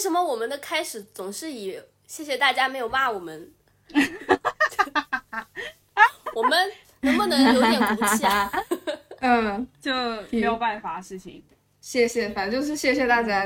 [0.00, 3.52] 为什么我们的开始总是以谢谢大家没有骂我们？
[6.34, 8.50] 我们能不能有点骨气啊？
[9.20, 9.92] 嗯，就
[10.30, 11.42] 没有办法事情。
[11.82, 13.44] 谢谢，反正就是谢谢大家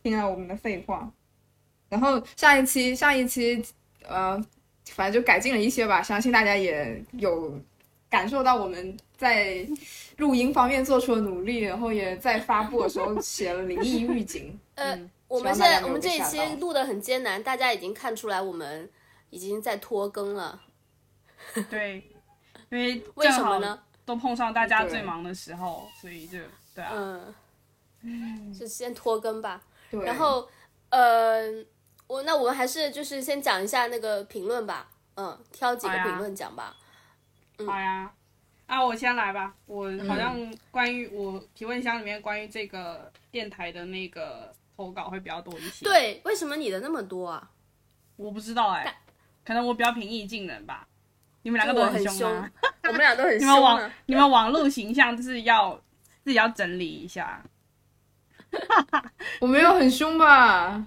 [0.00, 1.10] 听了我们的废话。
[1.88, 3.60] 然后上一期上一期
[4.06, 4.40] 呃，
[4.92, 7.60] 反正就改进了一些吧，相信大家也有
[8.08, 9.66] 感受到我们在
[10.18, 14.56] 录音方面做出了努力，然后也在发布的时候写了灵异预警。
[14.76, 18.90] 呃嗯，我们现在我们这一期录的很艰难，大家已经看出来我们
[19.30, 20.60] 已经在拖更了。
[21.70, 22.10] 对，
[22.70, 23.78] 因为为什么呢？
[24.04, 26.38] 都碰上大家最忙的时候，所以就
[26.74, 27.20] 对啊。
[28.00, 29.62] 嗯，就先拖更吧。
[29.90, 30.48] 对，然后，
[30.88, 31.42] 呃，
[32.06, 34.88] 我那我们还是就是先讲一下那个评论吧。
[35.16, 36.76] 嗯，挑几个评论讲吧。
[37.66, 38.10] 好呀，
[38.66, 39.52] 啊，我先来吧。
[39.66, 47.50] 我好像嗯关于我提问箱里面关于这个电台的那个投稿会比较多一些。，对，为什么你的那么多啊？
[48.14, 49.00] 我不知道哎、
[49.44, 50.86] 可能我比较平易近人吧。
[51.42, 52.50] 你们两个就都凶很凶啊！，
[52.84, 53.90] 我们俩都很 凶你们网。
[54.06, 55.74] 你们网络形象就是要
[56.22, 57.42] 自己要整理一下。
[59.40, 60.86] 我没有很凶吧？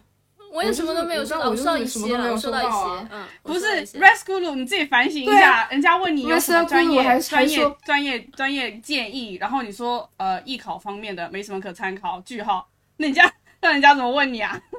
[0.54, 5.64] 我也什么都没有收到，我就是收到一些了，什么都没有我收到一些，嗯，不是收到一些 Rescue 你自己反省一下。
[5.64, 12.70] 啊人家问你有什么专业还专业专业专业建议，然后你说呃艺考方面的没什么可参考，句号。
[12.98, 14.60] 那人家 那人家怎么问你啊？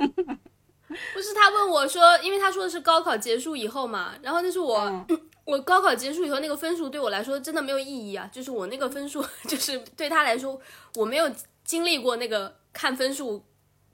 [1.15, 10.61] 不是他问我说，因为他说的是高考结束以后嘛，然后那是我、嗯 我高考结束以后那个分数对我来说真的没有意义啊，就是我那个分数就是对他来说
[10.97, 11.31] 我没有
[11.65, 13.45] 经历过那个看分数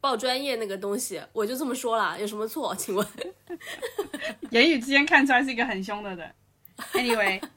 [0.01, 2.75] 报专业那个东西，我就这么说了，有什么错？
[2.75, 3.07] 请问？
[4.51, 6.35] 言语之间看出来是一个很凶的人。
[6.93, 7.49] Anyway，啊，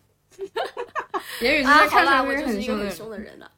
[1.41, 3.31] 言语之间，看出来我就是一个很很凶的人。
[3.31, 3.51] 凶的。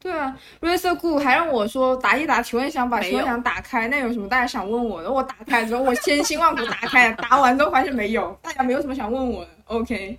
[0.00, 5.10] 对啊 r a c e r Good 还让我说答一答提问箱，把提问箱打开，那有什么大家想问我的？
[5.10, 9.50] 我打开之后，我千辛万苦打开，答完之后发现没有，大家没有什么想问我的。
[9.64, 10.16] OK，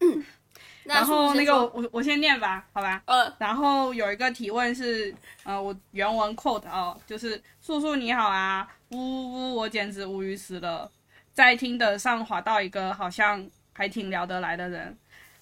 [0.84, 3.02] 那然后那个我我先念吧，好吧。
[3.04, 5.14] 呃，然后有一个提问是，
[5.44, 10.90] 呃，我原文 quote 哦，就是素素你好啊，呜呜呜，我简直无语死了，
[11.34, 14.96] 在听的上滑到一个好像还挺聊得来的人，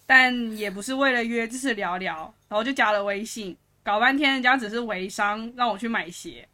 [0.07, 6.49] 但也不是为了约，就是聊聊，然后就加了微信，搞半天人家只是微商，让我去买鞋。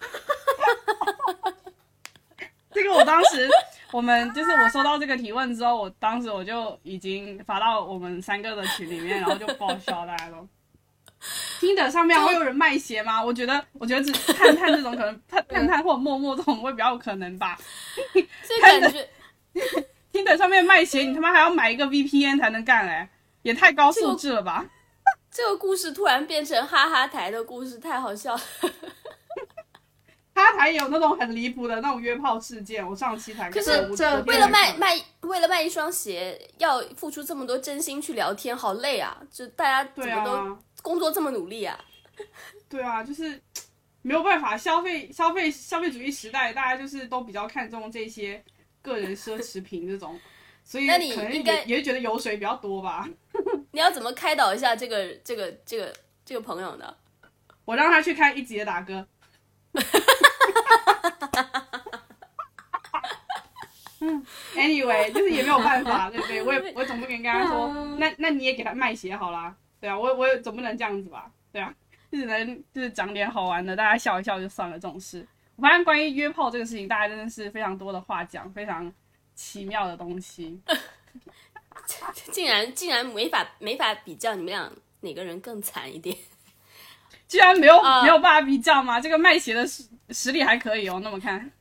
[2.72, 3.48] 这个我当时，
[3.92, 10.48] 我们就是我收到这个提问之后，我当时我就已经发到我们三个的群里面，然后就报销，大家都。
[11.60, 13.22] 听的上面会有人卖鞋吗？
[13.22, 17.56] 我觉得，我觉得只探探这种可能，探探探或者陌陌这种会比较有可能吧。
[18.12, 19.08] 这感觉
[20.12, 23.08] 听的上面卖鞋，你他妈还要买一个 VPN 才能干哎、
[23.42, 24.64] 也太高素质了吧！
[25.30, 28.40] 这个故事突然变成哈哈台的故事，太好笑了。
[30.34, 39.16] 他还有那种很离谱的那种约炮事件，我上期才可是看我这我为了卖卖，为了卖一双鞋，要付出这么多真心去聊天，好累啊！
[39.30, 41.78] 就大家怎对么都啊，工作这么努力啊？
[42.68, 43.40] 对啊，就是
[44.00, 48.42] 没有办法，消费消费消费主义时代，大家就是都比较看重这些
[48.82, 50.20] 个人奢侈品这种，
[50.62, 53.08] 所以那你可能应该也觉得油水比较多吧。
[53.72, 55.94] 你要怎么开导一下这个这个这个
[56.24, 56.94] 这个朋友呢？
[57.64, 59.06] 我让他去看一集的打歌。
[64.04, 64.26] 嗯
[64.56, 66.42] ，anyway，就是也没有办法，对不对？
[66.42, 71.72] 我也我总不能跟他说，那那你也给他卖鞋好啦，对啊，我我也总不能这样子吧，对啊，
[72.10, 75.24] 就只能就是讲点好玩的，大家笑一笑就算了这种事。
[75.62, 78.92] 我发现关于约炮这个事情，大家真的是非常多的话讲，非常
[79.36, 80.60] 奇妙的东西。
[82.32, 84.68] 竟然竟然没法没法比较你们俩
[85.02, 86.16] 哪个人更惨一点？
[87.28, 89.00] 居然没有、啊没有办法比较吗？
[89.00, 91.52] 这个卖鞋的实实力还可以哦，那么看。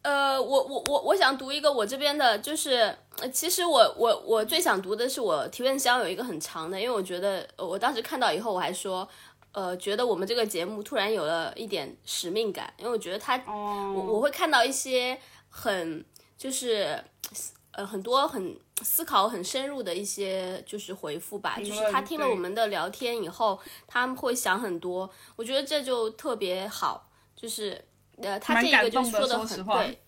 [0.00, 9.06] 呃，我我我我想读一个我这边的，就是呃其实我我我最想读的是我提问箱有一个很长的，因为我觉得呃我当时看到以后我还说，
[9.52, 15.18] 呃，觉得我们这个节目突然有了一点使命感，因为我觉得它哦，我我会看到一些
[15.50, 16.04] 很
[16.38, 17.02] 就是
[17.72, 27.84] 呃很多很思考很深入的一些就是回复吧，就是他听了我们的聊天以后，他们会想很多，我觉得这就特别好，就是
[28.16, 29.98] 呃他蛮这个就感动的说的很对。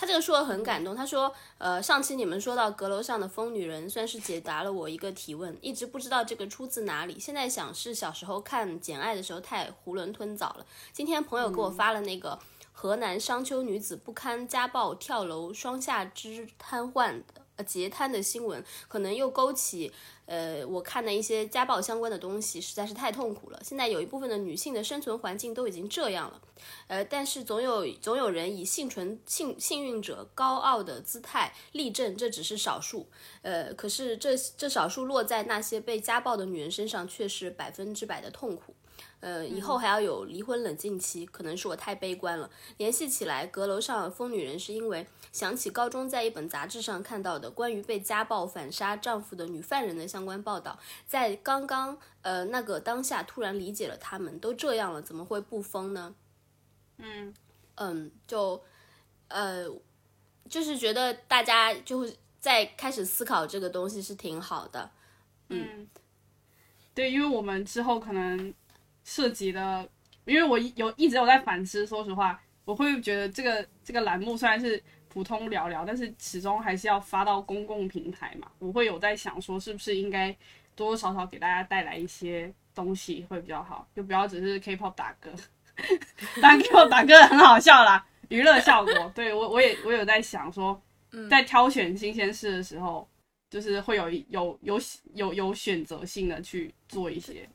[0.00, 7.18] 他这个说的很感动，他说，呃，上期你们说到阁楼上的疯女人，算是解答了我一个提问，一直不知道这个出自哪里。
[7.18, 10.64] 现在想是小时候看《简爱》的时候太囫囵吞枣了。
[10.92, 12.38] 今天朋友给我发了那个
[12.70, 19.92] 河南商丘女子不堪家暴跳楼双下肢瘫痪的呃截瘫的新闻，可能又勾起
[20.24, 23.60] 呃我看的一些家暴相关的东西，实在是太痛苦了。
[23.62, 26.40] 现在有一部分的女性的生存环境都已经这样了，
[26.86, 33.06] 呃，但是总有总有人以幸存幸幸运者高傲的姿态立正，这只是少数，
[33.42, 38.74] 呃，可是这这少数落在那些被家暴的女人身上，却是百分之百的痛苦。
[39.20, 42.48] 呃，以后还要有离婚冷静期，可能是我太悲观了。
[42.76, 56.14] 联系起来，阁楼上疯女人是因为想起高中在一本杂志上看到的关于被家暴反杀丈夫的女犯人的相关报道，在刚刚呃那个当下突然理解了他们都这样了，怎么会不疯呢？
[56.98, 57.34] 嗯
[57.74, 58.62] 嗯，就
[59.28, 59.66] 呃
[60.48, 64.90] 就是觉得大家就会在开始思考这个东西是挺好的。
[65.48, 65.88] 嗯，
[66.94, 68.52] 对，因为我们之后可能
[69.08, 69.88] 涉及的，
[70.26, 78.46] 因为我有一直有在反思，说实话，我会觉得这个这个栏目虽然是普通聊聊，但是始终还是要发到公共平台嘛。
[78.58, 80.30] 我会有在想说，是不是应该
[80.76, 85.32] 多多少少给大家带来一些东西会比较好，就不要只是 K-pop 打歌，
[86.42, 89.10] 当然 K-pop 打歌很好笑啦，娱乐效果。
[89.14, 90.78] 对我我也我有在想说，
[91.30, 93.08] 在挑选新鲜事的时候。
[93.50, 94.78] 就是会有有有
[95.14, 97.48] 有有选择性的去做一些，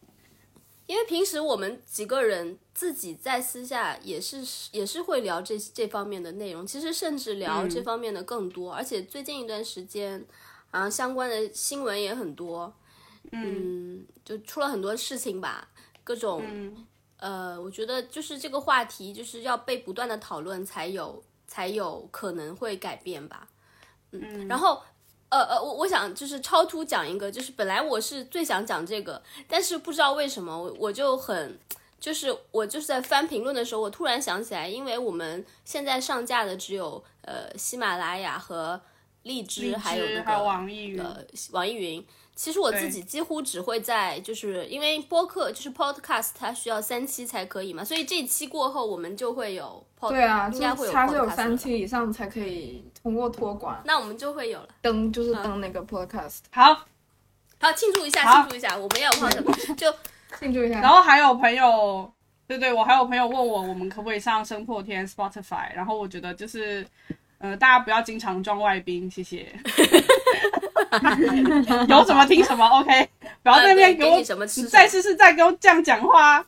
[0.94, 10.24] 因为平时我们几个人自己在私下也是也是会聊这这方面的内容，其实甚至聊这方面的更多，而且最近一段时间，
[10.69, 12.72] 啊相关的新闻也很多，
[13.31, 15.68] 嗯，就出了很多事情吧，
[16.04, 16.44] 各种，
[17.18, 23.50] 呃，我觉得就是这个话题就是要被不断的讨论，才有才有可能会改变吧，
[24.12, 24.80] 嗯，然后。
[25.33, 31.57] 呃呃，我我想就是超突讲一个，就是本来我是最想讲这个，但是不知道为什么我我就很，
[32.00, 38.80] 就是我就是在翻评论的时候，我突然想起来，因为我们现在上架的只有呃喜马拉雅和
[39.24, 41.18] 荔枝，还有那个网易云，呃
[41.51, 42.06] 网易云。
[42.35, 56.85] 其实我自己几乎只会在，就是因为播客就是 podcast，它需要三期才可以嘛，所以这期过后我们就会有，对啊，应该会有，它是有三期以上才可以通过托管，那我们就会有了，登就是登那个 podcast，好，
[57.59, 59.94] 好庆祝一下，庆祝一下，我们要放什么就
[60.39, 62.11] 庆祝一下，然后还有朋友，
[62.47, 66.85] 对对，我还有朋友问我，我们可不可以上声破天 Spotify，然后我觉得就是。
[67.39, 69.53] 呃，大家不要经常装外宾，谢谢。
[71.89, 73.09] 有什么听什么，OK。
[73.41, 74.23] 不要在那边给我，你
[74.63, 76.45] 再试试再给我这样讲话。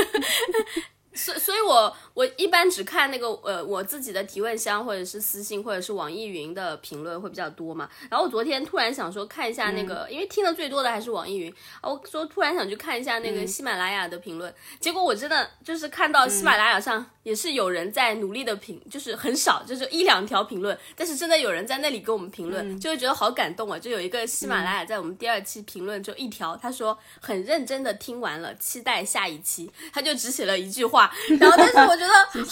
[1.12, 1.94] 所所以，我我
[2.36, 7.88] 一般只看那个呃我自己的提问箱，或者是私信，或者是网易云的评论会比较多嘛。
[8.08, 14.52] 然后我昨天突然想说看一下那个，因为听的最多的还是网易云，我说突然想去看一下那个喜马拉雅的评论。
[14.80, 23.78] 结果我真的就是看到喜马拉雅上也是有人在努力的评，就是很少，就是一两条评论，但是真的有人在那里给我们评论，就会觉得好感动啊。
[23.78, 31.12] 就有一个喜马拉雅在我们第二期评论就一条，他说很认真的听完了，期待下一期，他就只写了一句话。
[31.38, 32.05] 然后，但是我觉得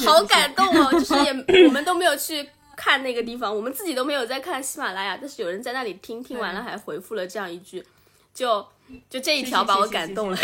[0.07, 1.33] 好感动哦，就是也
[1.67, 7.85] 我们都没有去看那个地方，我们自己都没有在看喜马拉雅，但是有人在那里听听完了还回复了这样一句，
[8.33, 8.67] 就
[9.09, 10.39] 就这一条把我感动了，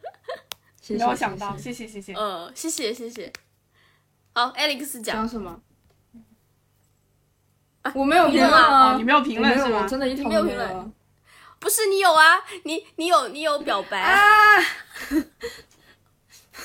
[0.88, 3.32] 没有想到，谢谢谢谢，嗯，谢谢谢谢。
[4.34, 5.60] 好，Alex 讲讲什么？
[7.82, 9.86] 啊我没有评论啊，你没有评论是吗？
[9.86, 10.92] 真的，一条没有评论。
[11.60, 12.40] 不是你有啊？
[12.64, 14.62] 你你有你有表白啊？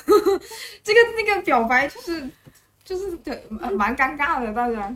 [0.84, 2.30] 这个那个表白就是
[2.84, 3.18] 就是
[3.50, 4.94] 蛮蛮尴尬的，大家。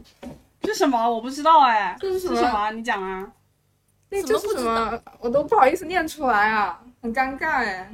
[0.64, 1.10] 是什么？
[1.10, 1.96] 我不知道哎。
[2.00, 2.72] 这是什么？
[2.72, 3.32] 你讲啊。
[4.10, 5.02] 那这是什么？
[5.20, 7.90] 我都不好意思念出来啊，很尴尬哎。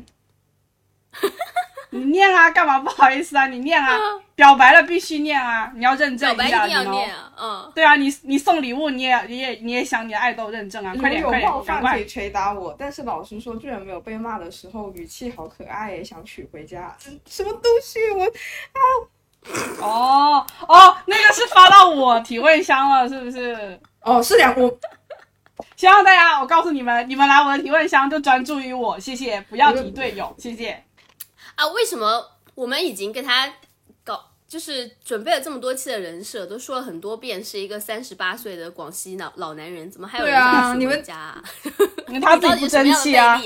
[1.93, 3.45] 你念啊，干嘛不好意思啊？
[3.47, 3.97] 你念啊，
[4.35, 16.95] 表白了必须念啊，你要认证一下，你念啊，嗯，对啊，你你送礼物，你也你也你也想你的爱豆认证啊，快点快点，有冒犯可以捶打我，但是老实说，居然没有被骂的时候，语气好可爱，想娶回家，
[17.27, 18.79] 什么东西我啊？
[19.81, 23.79] 哦哦，那个是发到我提问箱了，是不是？
[24.01, 24.73] 哦，是两我，
[25.75, 30.83] 希望大家，我告诉你们，你们来我的提问箱就专注于我，谢谢，不要提队友，谢谢。
[31.55, 33.51] 啊，为什么我们已经跟他
[34.03, 41.36] 搞，就是准备了这么多期的人设，都说了很多遍，是一个三十八岁的广西老老男人，怎么还有人想你们 家？
[42.07, 43.41] 因为他自己不争气啊，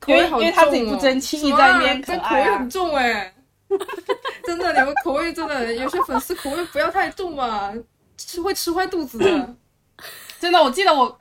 [0.00, 3.34] 口味好重，因为他自己不争气，在那边这口味很重哎，
[4.44, 7.72] 真的，你们口味真的有些粉丝口味不要太重嘛，
[8.16, 9.54] 吃会吃坏肚子的。
[10.40, 11.18] 真的，我记得我。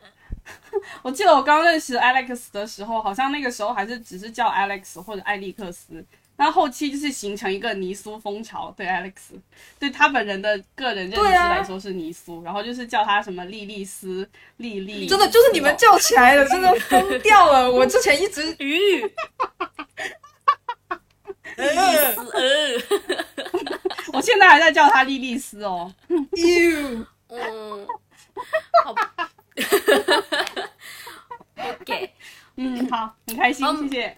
[1.01, 6.03] 我记得我刚认识 Alex 的时候，好像那个时候还是只是叫 Alex 或者艾利克斯，
[6.35, 9.13] 但后后期就是形成一个尼苏风潮，对 Alex，
[9.79, 14.27] 对他本人的个人认知来说是尼苏，然后就是叫他什么莉莉丝、
[14.57, 17.69] 莉莉，真的就是你们叫起来的，真的疯掉了。
[17.71, 19.01] 我之前一直鱼，
[21.55, 22.15] 呃，
[24.11, 25.93] 我现在还在叫他莉莉丝哦。
[26.07, 27.87] you 嗯，
[28.83, 28.93] 好。
[28.93, 29.29] 吧
[31.83, 32.13] ，OK，
[32.57, 34.17] 嗯，好，很开心，嗯谢谢。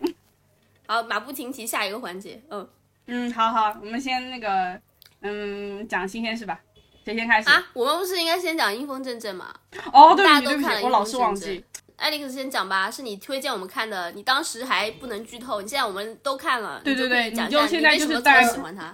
[0.88, 2.68] 好，马不停蹄，下一个环节，嗯
[3.08, 4.80] 嗯，好好，我们先那个，
[5.22, 6.60] 嗯，讲新鲜事吧。
[7.04, 7.50] 谁先开始？
[7.50, 9.54] 啊，我们不是应该先讲阴风阵阵吗？
[9.94, 11.64] 哦，对不起，大家都对不起，看了我老是忘记。。
[11.98, 18.94] 艾利克斯先讲吧，是你推荐我们看的，你当时还不能剧透，你现在我们都看了，对对对你就讲一下现在就是为什么这么在喜欢他。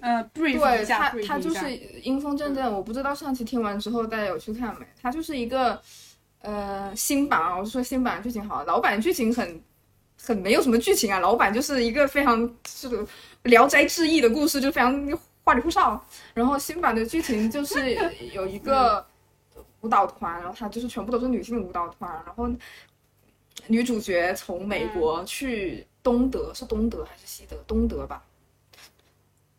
[0.00, 4.84] 呃，brief 对一下他他就是阴风阵阵，我不知道上期听完之后大家有去看没？
[5.00, 5.80] 他就是一个
[6.42, 9.62] 呃新版啊，我是说新版剧情好，老版剧情很
[10.20, 13.02] 很没有什么剧情啊，老版就是一个非常这个
[13.44, 16.04] 《聊斋志异》的故事，就非常花里胡哨。
[16.34, 17.96] 然后新版的剧情就是
[18.32, 19.04] 有一个
[19.80, 22.48] 舞蹈团，然后它就是全部都是女性舞蹈团，然后
[23.66, 27.56] 女主角从美国去东德，是东德还是西德？
[27.66, 28.22] 东德吧。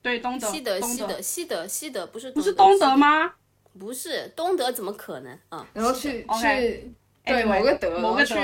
[0.02, 3.34] 对东德，西德，西德，西德，西德，不是不是东德吗？
[3.80, 5.68] 不是东德，怎么可能啊？
[5.74, 6.92] 然后去去
[7.26, 8.36] 对某个德，某个去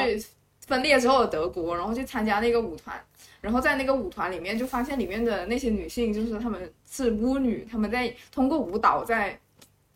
[0.65, 3.00] 分裂之后的德国，然后去参加那个舞团，
[3.41, 9.39] 然后在那个舞团里面就发现里面的那些女性就是她们是巫女，她们在通过舞蹈在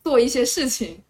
[0.04, 1.02] 做一些事情，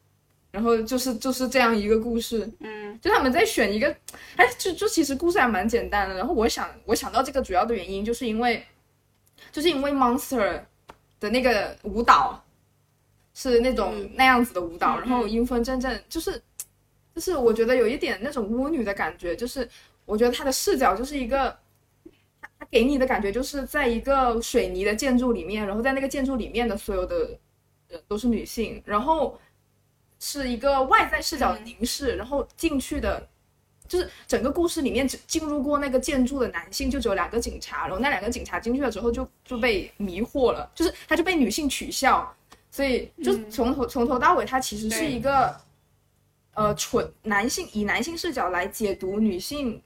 [0.51, 3.87] 然后就是就是这样一个故事，嗯，就他们在选一个，
[4.35, 6.15] 哎，就就其实故事还蛮简单的。
[6.15, 8.63] 然后我想我想到这个主要的原因，就是因为
[9.51, 10.61] 就是因为 Monster
[11.19, 12.43] 的那个舞蹈
[13.33, 16.41] 是那种嗯那样子的舞蹈，嗯然后阴风阵阵就是
[17.15, 19.67] 就是我觉得有一点那种巫女的感觉，就是
[20.05, 21.57] 我觉得她的视角就是一个。
[22.59, 27.37] 她给你的感觉就是在一个水泥的建筑里面，然后在那个建筑里面的所有的
[27.89, 29.37] 人都是女性，然后
[30.17, 33.27] 是一个外在视角的凝视，然后进去的，
[33.85, 42.33] 就是整个故事里面只进入过那个建筑的男性就只有两个警察，然后那两个警察进去了之后就就被迷惑了，就是他就被女性取笑，
[42.73, 45.55] 所以就嗯从头、从头到尾，它其实是一个
[46.55, 49.79] 呃纯男性以男性视角来解读女性。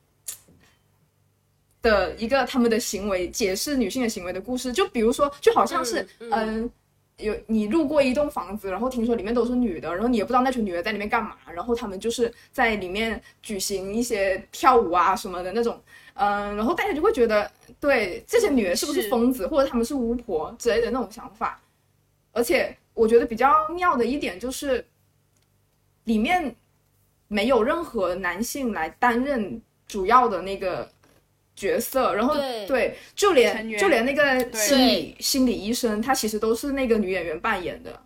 [1.80, 6.70] 的一个他们的行为，解释女性的行为的故事，就比如说，就好像是嗯
[7.18, 15.80] 有你路过一栋房子，然后听说里面都是女的，然后你也不知道那群女的在里面干嘛，然后他们就是在里面举行一些跳舞啊什么的那种，
[16.16, 21.62] 嗯，然后大家就会觉得，对这些女的是不是是疯子，或者她们是巫婆之类的那种想法。
[22.38, 24.86] 而且我觉得比较妙的一点就是，
[26.04, 26.56] 里面
[27.28, 30.88] 没有任何男性来担任主要的那个
[31.56, 32.36] 角色，然后
[32.68, 38.00] 对就连就连那个心理心理医生，他其实都是那个女演员扮演的，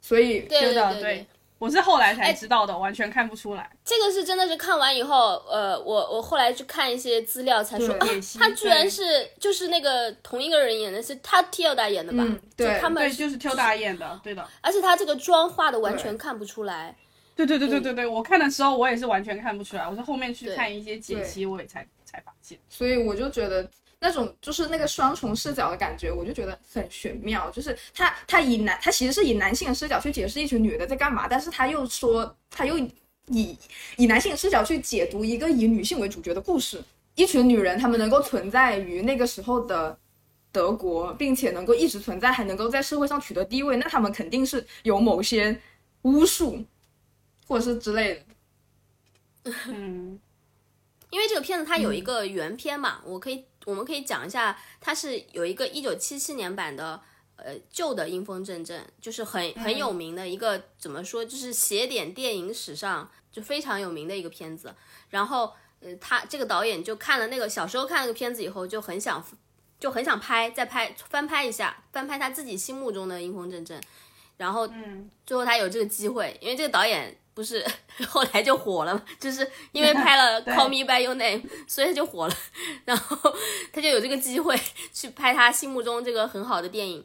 [0.00, 1.26] 所以对的对对
[1.62, 3.70] 我是后来才哎知道的，完全看不出来。
[3.84, 12.24] 这个是真的是看完以后，呃，我我后来去看一些资料才说，啊，他居然是就是那个同一个人演的，是他 Tilda 演的吧？
[12.26, 14.44] 嗯对就他们对，就是邱大演的，对的。
[14.60, 16.96] 而且他这个妆化的完全看不出来。
[17.36, 22.58] 对对对对对对，我看的时候我也是完全看不出来，我是后面去看一些解析，我也才才发现。
[22.68, 23.70] 所以我就觉得
[24.02, 27.48] 那种就是那个双重视角的感觉，我就觉得很玄妙。
[27.52, 32.76] 就是他他以男他其实是以男性的视角去解释一群女的在干嘛，但是他又说他又
[33.28, 33.56] 以
[33.96, 36.82] 以男性的视角去解读一个以女性为主角的故事。
[37.14, 39.96] 一群女人，她们能够存在于那个时候的
[40.50, 45.60] 德国，并且能够一直存在，还能够在社会上取得地位，那她们肯定是有某些
[46.02, 46.64] 巫术，
[47.46, 49.52] 或者是之类的。
[49.68, 50.18] 嗯，
[51.10, 57.00] 因为这个片子它有一个原片嘛，我可以我们可以讲一下，它是有一个一九七七年版的。
[57.34, 64.72] 呃，旧的《阴风阵阵》就是很很有名的一个，怎么说，就是写点电影史上就非常有名的一个片子。
[65.08, 69.24] 然后，呃，他这个导演就看了那个小时候看那个片子以后，就很想
[69.80, 73.80] 就很想拍，再拍翻拍一下，翻拍他自己心目中的《阴风阵阵》。
[74.36, 77.64] 然后，嗯，最后他有这个机会，因为这个导演不是
[78.08, 82.34] 后来就火了嘛，就是因为拍了 《Call Me by Your Name》，所以他就火了，
[82.84, 83.16] 然后
[83.72, 84.58] 他就有这个机会
[84.92, 87.04] 去拍他心目中这个很好的电影，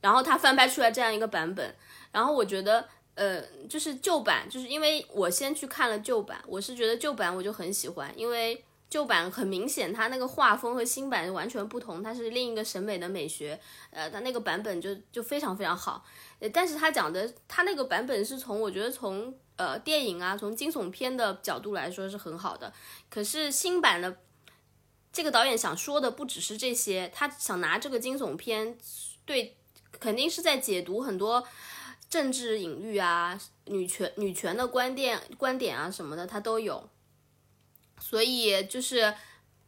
[0.00, 1.74] 然后他翻拍出来这样一个版本，
[2.12, 2.88] 然后我觉得。
[3.16, 16.04] 呃，就是旧版，就是因为我先去看了旧版，我是觉得旧版我就很喜欢，因为旧版很明显，它那个画风和新版完全不同，它是另一个审美的美学，呃，它那个版本就就非常非常好，
[16.40, 22.72] 呃，但是他讲的他那个版本是从我觉得从呃电影啊，从惊悚片的角度来说是很好的，
[23.10, 24.18] 可是新版的
[25.12, 28.76] 这个导演想说的不只是这些，他想拿这个惊悚片，
[29.24, 29.56] 对，
[29.92, 31.46] 肯定是在解读很多
[32.08, 36.88] 政治隐喻啊、女权女权的观点观点啊什么的，他都有。
[37.98, 39.14] 所以就是，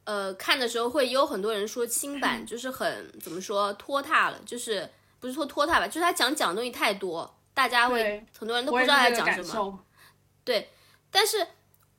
[0.05, 9.85] 呃，看的时候会有很多人说新版就是很怎么说拖沓了，就是不是说拖沓吧，就是他讲讲的东西太多，大家会很多人都不知道他讲什么。
[10.45, 10.71] 对。
[11.11, 11.45] 但是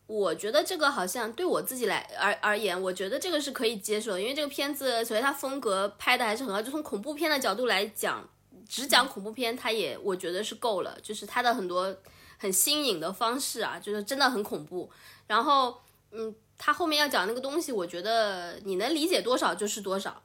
[0.08, 8.26] 我觉得这个好像对我自己来而而言，我觉得这个是可以接受的，因为这个片子首先它风格拍的还是很好，就从恐怖片的角度来讲，
[8.70, 11.94] 只讲恐怖片，它也我觉得是够了，就是它的很多
[12.38, 14.90] 很新颖的方式啊，就是真的很恐怖。
[15.28, 15.78] 然后，
[16.12, 20.24] 嗯，它后面要讲那个东西，我觉得你能理解多少就是多少，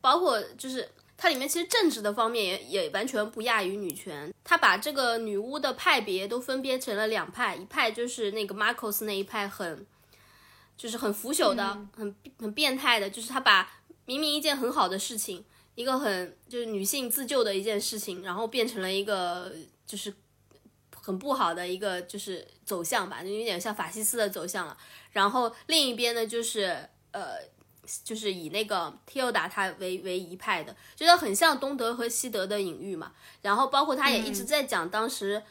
[0.00, 0.88] 包括就是。
[1.22, 9.86] 它里面其实政治的方面也也完全不亚于女权，它把这个女巫的派别都分别成了两派，一派就是那个 Marcos 那一派很，
[10.78, 13.70] 就是很腐朽的、很很变态的，就是他把
[14.06, 19.52] 明明一件很好的事情，一个很就是女性自救的一件事情，然后变成了一个
[19.86, 20.14] 就是
[20.96, 24.74] 很不好的一个就是走向吧，就有点像法西斯的走向了。
[25.12, 27.34] 然后另一边呢，就是呃。
[28.04, 33.12] 就是以那个 Tilda 他为为一派的，就是很像东德和西德的隐喻嘛。
[33.42, 35.42] 然后包括他也一直在讲当时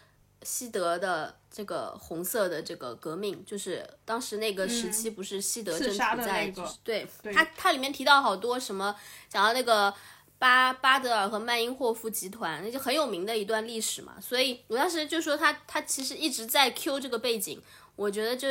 [0.43, 8.95] 西德的这个红色的这个革命，就是当时那个时期不是西德正处在、对他他里面提到好多什么，
[9.27, 9.93] 讲到那个
[10.37, 14.15] 巴巴德尔和曼因霍夫集团，那就很有名的一段历史嘛。
[14.21, 17.61] 所以我当时就说他他其实一直在 Q 这个背景。
[17.99, 18.47] 我觉得就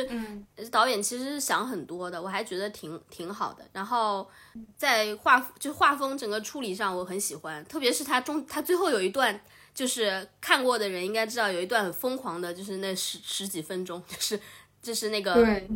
[0.69, 3.67] 导演其实是想很多的，我还觉得挺挺好的。
[3.73, 4.29] 然后
[4.77, 9.41] 在画就画风整个处理上我很喜欢，特别是他中他最后有一段，
[9.73, 14.39] 就是看过的人应该知道有一段很疯狂的，就是那十十几分钟，就是
[14.83, 15.67] 就是那个对，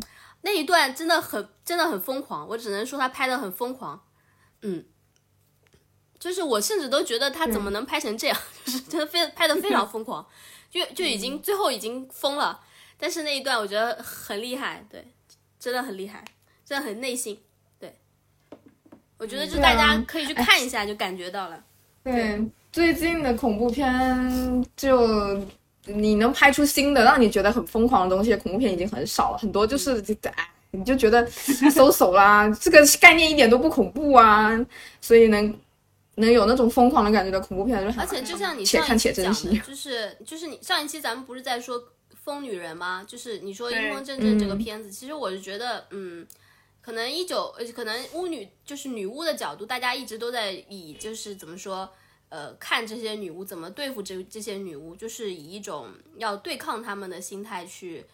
[0.42, 4.00] 那一段真的很真的很疯狂，我只能说他拍的很疯狂，
[4.62, 4.84] 嗯，
[6.20, 10.24] 就是我甚至都觉得他怎么能拍成这样，就是真的非拍的非常疯狂，
[10.70, 12.60] 就就已经最后已经疯了。
[13.04, 15.04] 但是那一段我觉得很厉害，对，
[15.60, 16.24] 真的很厉害，
[16.64, 17.38] 真的很内心，
[17.78, 17.94] 对，
[19.18, 21.62] 我觉得就大家啊可以去看一下，就感觉到了。
[22.02, 25.38] 对，最近的恐怖片就
[25.84, 34.50] 你能拍出新的让你觉得很疯狂的东西，恐怖片已经很少了，很多就是哎，你就觉得搜手啦，这个概念一点都不恐怖啊，
[35.02, 35.54] 所以能
[36.16, 41.82] 能有那种疯狂的感觉的恐怖片，就很而且就像你且看上一期讲且珍惜的，就是就是你上一期咱们不是在说
[42.14, 43.04] 疯女人吗？
[43.06, 46.26] 就是你说《阴风阵阵》这个嗯片子，其实我是觉得，嗯，
[46.80, 51.88] 可能一九呃，可能巫女就是女巫的角度，大家一直都在以就是怎么说。
[52.30, 58.04] 呃，看这些女巫怎么对付这这些女巫，就是以一种要对抗他们的心态去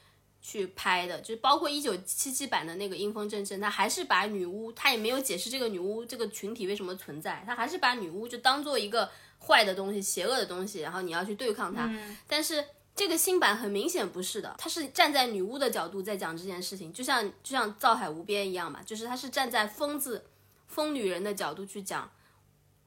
[0.43, 11.91] 去拍的，就是包括一九七七版的那个《阴风阵阵》，他还是把女巫，他也没有解释这个女巫这个群体为什么存在，他还是把女巫就当做一个坏的东西、邪恶的东西，然后你要去对抗它。
[12.27, 20.25] 但是这个新版很明显不是的，他是站在女巫的角度在讲这件事情，就像就像《造海无边》一样嘛，就是他是站在疯子、
[20.67, 22.11] 疯女人的角度去讲，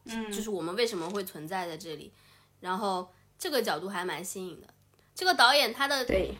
[0.05, 2.11] 嗯，就是我们为什么会存在在这里，
[2.59, 4.67] 然后这个角度还蛮新颖的。
[5.15, 6.35] 这个导演他的对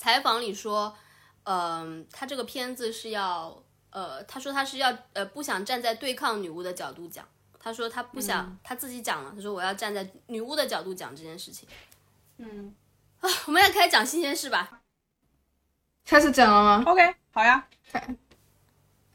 [0.00, 0.96] 采访里说，
[1.44, 7.22] 嗯、他这个片子是要，呃，他说他是要，呃，不想站在对抗女巫的角度讲。
[7.58, 11.68] 他说他不想，他自己讲了，他说我要站在女巫的角度讲这件事情。
[12.38, 12.74] 嗯
[13.20, 14.80] 啊我们要开始讲新鲜事吧。
[16.06, 17.68] 开始讲了吗？，OK，好呀。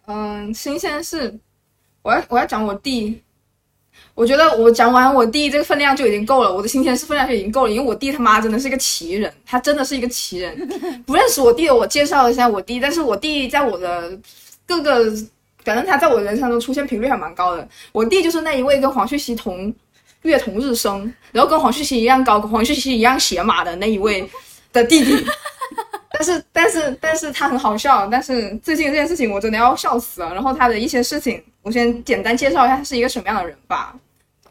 [0.05, 1.39] 嗯，新鲜事，
[2.03, 3.23] 我要我要讲我弟。
[4.15, 10.57] 我觉得我讲完我弟这个分量就已经够了，我的新鲜事分量就已经够了，因为我弟他妈真的是一个奇人，他真的是一个奇人。
[11.05, 14.17] 不认识我弟的，我介绍一下我弟，但是我弟在我的
[14.65, 15.11] 各个，
[15.65, 17.67] 反正他在我人生中出现频率还蛮高的。
[17.91, 19.73] 我弟就是那一位跟黄旭熙同
[20.21, 24.25] 月同日生，然后跟黄旭熙一样高，跟黄旭熙一样写码的那一位
[24.71, 25.25] 的弟弟。
[26.17, 30.33] 但是但是但是他很好笑，但是最近这件事情我真的要笑死了。
[30.33, 33.93] 然后他的一些事情，我先简单介绍一下他是一个什么样的人吧。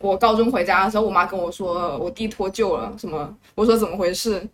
[0.05, 3.35] 我高中回家的时候，我妈跟我说我弟脱臼了，什么？
[3.55, 4.47] 我说怎么回事？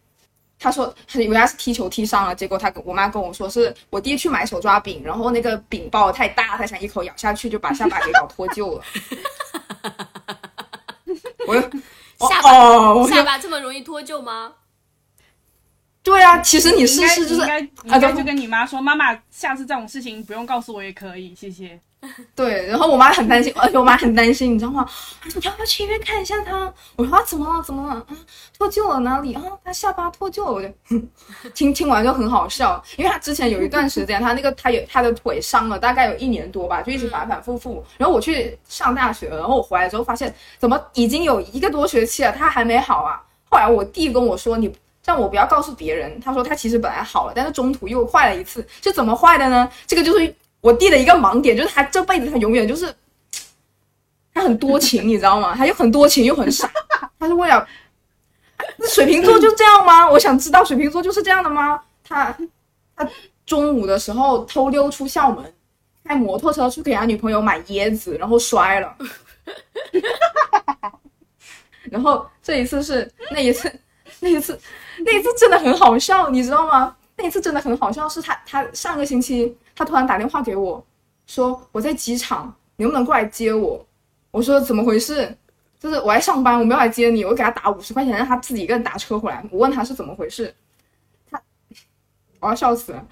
[0.61, 8.85] 她说她以为他是踢球踢伤了，结果他跟我妈跟我说是我弟去买手抓饼，然后那个饼包的太大，他想一口咬下去就把下巴给咬脱臼了。
[11.49, 11.63] 我就
[12.29, 14.53] 下巴、哦，下巴这么容易脱臼吗？
[16.03, 21.79] 对啊，其实你试应该试就是应该你啊对应该就跟你妈说，妈妈，下次这种事情不用告诉我也可以，谢谢。
[22.35, 24.89] 对，然后我妈很担心，而且我妈很担心，你知道吗？
[25.21, 26.73] 她说要不要去医院看一下他？
[26.97, 27.63] 我说啊怎么了？
[27.63, 28.01] 怎么了？
[28.01, 28.07] 啊
[28.57, 29.43] 脱臼了哪里啊？
[29.63, 31.09] 他下巴脱臼了，我就哼
[31.55, 37.85] 听听完就很好笑，因为他之前有一段时间，他那个他有他的腿伤了，大概有一年多吧，就一直反反复复。
[37.99, 43.21] 然后我去上大学了，然后我回来之后发现，怎么已经有一个多学期了，他还没好啊？
[43.51, 44.73] 后来我弟跟我说，你
[45.05, 49.71] 让我不要告诉别人，他说他其实本来好了，但是中途又坏了一次，是怎么坏的呢？
[49.87, 52.95] 这个就是我弟的一个盲点，就是他这辈子他永远就是
[54.33, 55.55] 他很多情，你知道吗？
[55.57, 56.71] 他又很多情又很傻，
[57.19, 57.67] 他是为了
[58.77, 60.09] 那 水瓶座就这样吗？
[60.09, 61.81] 我想知道水瓶座就是这样的吗？
[62.05, 62.37] 他
[62.95, 63.09] 他
[63.47, 65.53] 中午的时候偷溜出校门，
[66.05, 68.97] 开摩托车去给他女朋友买椰子，然后摔了。
[71.91, 73.73] 然后这一次是那一次，
[74.21, 74.59] 那一次，
[75.05, 76.97] 那一次真的很好笑，你知道吗？
[77.17, 80.85] 那一次真的很好笑，是他他上个星期他突然打电话给我，
[81.27, 83.85] 说我在机场，你能不能过来接我？
[84.31, 85.37] 我说怎么回事？
[85.79, 89.43] 就是我在上班，我没有来接你，我给他打五十块钱，让他自己一个人打车回来。
[89.51, 90.55] 我问他是怎么回事，
[91.31, 91.41] 他
[92.39, 93.07] 我要笑死了。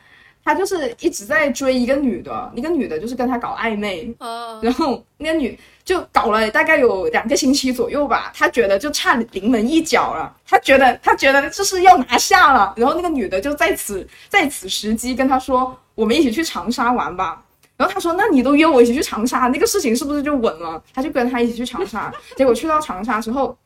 [0.44, 17.44] 他就是一直在追一个女的，一个女的就是跟他搞暧昧，呃，然后那个女就搞了大概有两个星期左右吧，他觉得就差临门一脚了，他觉得他觉得就是要拿下了，然后那个女的就在此 在此时机跟他说，我们一起去长沙玩吧。
[17.76, 22.12] 然后他说：“那你都约我一起去长沙，那个事情是不是就稳了？”他就跟他一起去长沙。
[22.34, 23.56] 结果去到长沙之后，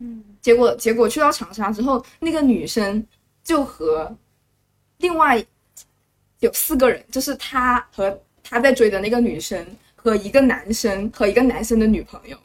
[0.00, 3.06] 嗯，结果结果去到长沙之后，那个女生
[3.44, 4.12] 就和
[4.96, 5.40] 另外
[6.40, 9.64] 有四个人，就是他和他在追的那个女生
[9.96, 12.36] 和一个男生和一个男生的女朋友。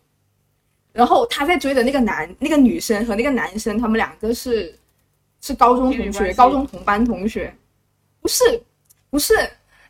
[0.92, 4.78] 然后他在追的那个男那个女生和那个男生，他们两个是
[5.42, 7.54] 是高中同学，高中同班同学，
[8.22, 8.62] 不是
[9.10, 9.36] 不是。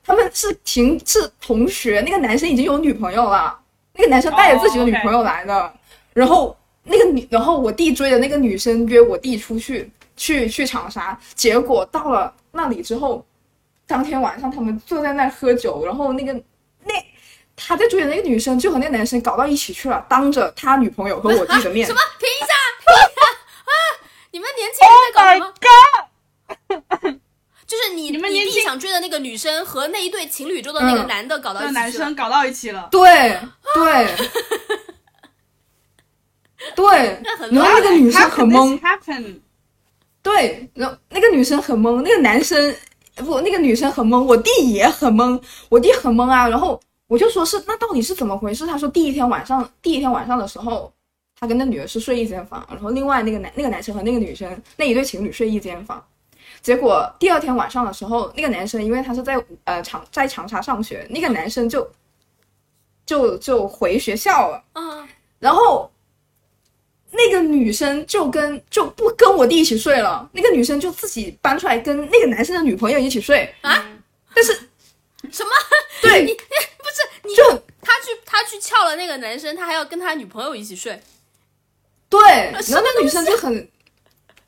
[0.05, 3.57] 他们是停是同学，那个男生已经有女朋友了，
[3.93, 5.73] 那个男生带着自己的女朋友来的，
[6.11, 13.25] 然后那个女，然后我弟追的那个女生约我弟出去去去长沙，结果到了那里之后，
[13.87, 16.33] 当天晚上他们坐在那喝酒，然后那个
[16.85, 16.93] 那
[17.55, 21.99] 他在追的那个女生就和那个男生搞到一起去了，当着他女朋友和我弟的面 什，么？
[22.19, 22.47] 停一下，
[22.85, 23.21] 停一下
[23.65, 23.71] 啊！
[24.31, 25.53] 你们年轻人在搞什么
[27.03, 27.19] God！
[27.65, 33.39] 就是你你们年轻弟想追的那个女生和那一对情侣中的那个嗯男的搞到一起男生搞到一起了，对
[33.73, 34.15] 对
[36.75, 37.19] 对，
[37.51, 38.79] 然后那个女生很懵，
[40.21, 42.75] 对，然后那个女生很懵，那个男生
[43.15, 46.47] 不，那个女生很懵，我弟也很懵，我弟很懵啊。
[46.47, 48.65] 然后我就说是那到底是怎么回事？
[48.65, 50.91] 他说第一天晚上，第一天晚上的时候，
[51.39, 56.03] 他跟那女的是睡一间房，然后另外那个男那个男生和那个女生那一对情侣睡一间房。
[56.61, 61.87] 结果第二天晚上的时候，那个男生因为他是在呃长在长沙上学，那个男生就
[63.05, 64.63] 就就回学校了。
[64.73, 65.07] 啊，
[65.39, 65.91] 然后
[67.15, 73.85] 那个女生就跟就不跟我弟一起睡了，那个女生就自己搬出来跟那个男生的女朋友一起睡啊。
[74.33, 74.51] 但是
[75.31, 75.49] 什么？
[76.01, 77.43] 对，你 不是你就
[77.81, 80.99] 他去他去撬了那个男生，他还要跟他女朋友一起睡，
[82.09, 83.69] 对，然后那女生就很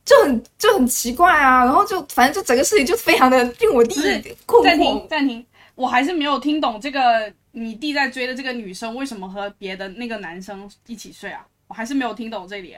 [0.03, 3.95] 就很就很奇怪啊，然后就反正就整个事情就非常的令我弟
[4.45, 5.07] 困惑 暂停。
[5.07, 11.45] 暂停，我还是没有听懂这个你弟在追的这个女生为什么和别的那个男生一起睡啊？
[11.67, 12.77] 我还是没有听懂这里。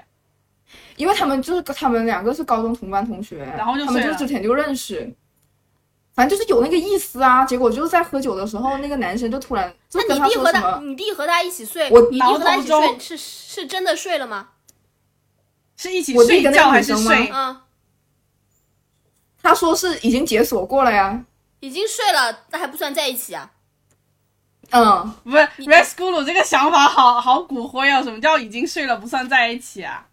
[0.98, 5.10] 因为他们就是他们两个是高中同班同学，然后就他们就之前就认识，
[6.14, 7.46] 反正就是有那个意思啊。
[7.46, 14.50] 结果就是在喝酒的时候，那个男生就突然就跟那你弟和他说什么他，你弟和他一起睡，我你弟和他一起睡是是真的睡了吗？
[15.78, 17.30] 是一起睡觉还是睡？
[17.32, 17.62] 嗯，
[19.42, 21.24] 他说是已经解锁过了呀。
[21.62, 23.52] 已经睡了，那还不算在一起啊？
[24.72, 28.04] 嗯，不是 Red School 这个想法好好骨灰啊！
[28.04, 30.06] 什么叫已经睡了不算在一起啊？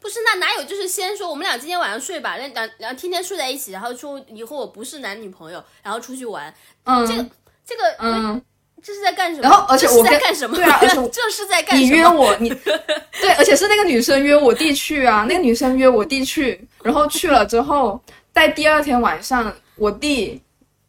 [0.00, 7.26] 不是，那哪有就是先说我们俩今天晚上睡吧，然后然然后天天睡在一起，然后说以后我不是男女朋友，然后出去玩，嗯，这个
[7.66, 8.42] 这个嗯，
[8.82, 9.48] 这是在干什么？
[9.48, 10.54] 然后而且这是我在干什么？
[10.54, 11.88] 对啊而且 这是在干什么？
[11.88, 12.50] 你约我，你
[13.20, 17.98] 对，而且是那个女生约我弟去啊，那个女生约我弟去，然后去了之后，
[18.32, 20.40] 在第二天晚上，我弟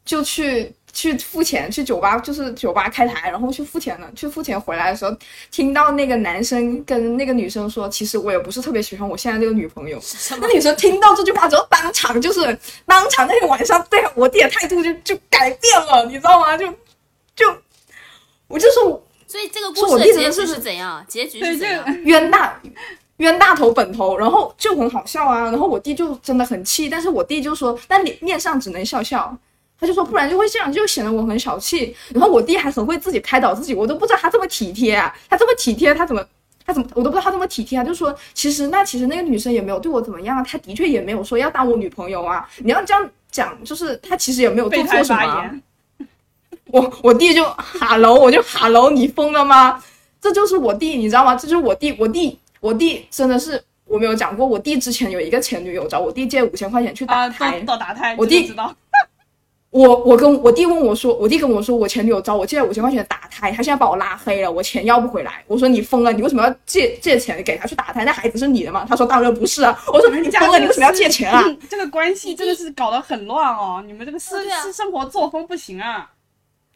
[0.04, 4.10] 就去去付钱，去酒吧，就是酒吧开台，然后去付钱了。
[4.16, 5.14] 去付钱回来的时候，
[5.52, 10.00] 听到那个男生跟那个女生说，其实我也不是特别喜欢我现在这个女朋友。
[10.40, 10.48] 那？
[10.48, 16.56] 女生听到这句话之后，当场就是当场那个晚上对我弟的态度就就改变了，你知道吗？
[16.56, 16.66] 就
[17.36, 17.46] 就
[18.48, 21.06] 我就说所以这个是我故事的结局弟真的是是怎样？
[21.10, 21.84] 结局是怎样？
[21.84, 22.62] 个冤大
[23.18, 25.42] 冤大头本头，然后就很好笑啊。
[25.42, 29.38] 然后我弟就真的很气，但是我弟就说，但脸面上只能笑笑。
[29.80, 31.96] 他就说，不然就会这样，就显得我很小气。
[32.10, 36.26] 然后我弟还很会自己开导自己，我都不知道他这么体贴啊，他这么体贴，他怎么
[36.66, 37.84] 他怎么我都不知道他这么体贴啊。
[37.84, 42.48] 就说其实那其实那个女生也没有对我怎么样啊，她的确也没有说要当我女朋友啊。
[42.58, 45.52] 你要这样讲，就是她其实也没有做错什么啊。
[46.68, 49.84] 我我弟就哈喽，我就哈喽，你疯了吗？
[50.20, 51.36] 这就是我弟，你知道吗？
[51.36, 57.64] 这就是我弟，我弟，我弟真的是我没有讲过，我弟之前有一个前女友找我弟借五千块钱去打胎，
[58.18, 58.76] 我弟知道，
[59.76, 65.44] 我我跟我弟问我说，我弟跟我说，我前女友找我借了五千块钱打胎，他现在把我拉黑了，我钱要不回来。
[65.48, 68.06] 我说你疯了，你为什么要借借钱给他去打胎？
[68.06, 68.86] 那孩子是你的吗？
[68.88, 69.78] 他说当然不是啊。
[69.88, 71.44] 我说你疯了，你为什么要借钱啊？
[71.46, 76.10] 嗯这个关系真的是搞得很乱哦，你们这个私私生活作风不行啊。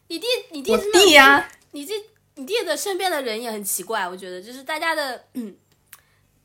[0.10, 1.94] 你弟你弟我是弟呀、你弟
[2.36, 5.56] 你弟的身边的人也很奇怪，我觉得就是大家的嗯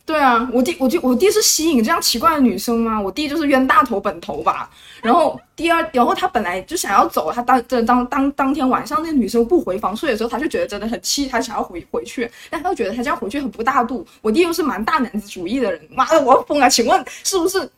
[0.06, 3.00] 对啊，我弟我弟我弟是吸引这样奇怪的女生吗？
[3.00, 4.68] 我弟就是冤大头本头吧。
[5.00, 14.06] 然后第二，然后他本来就想要走，他当这当当当天晚上那女生不回房睡的时候，他就觉得真的很气，他想要回回去，但他又觉得他这样回去很不大度。
[14.20, 16.68] 我弟又是蛮大男子主义的人，妈的，我要疯了！
[16.68, 17.70] 请问是不是？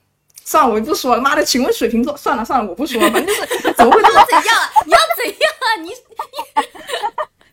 [0.45, 1.23] 算了，我不说了。
[1.23, 2.17] 妈的，请问水瓶座？
[2.17, 3.11] 算了算了，我不说了。
[3.11, 4.71] 反正就是怎么会这么 怎样啊？
[4.85, 5.67] 你要怎样啊？
[5.83, 5.91] 你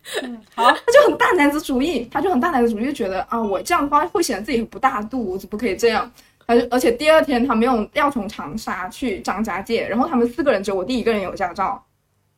[0.54, 6.10] 好，他就很大男子主义，他就很大男子主义，就觉得啊，我这样的话会显得自己很不大度，我怎么可以这样？
[6.46, 11.82] 他就而且第二天他没有要从长沙去张家界，然后他们四个人只有我弟一个人有驾照，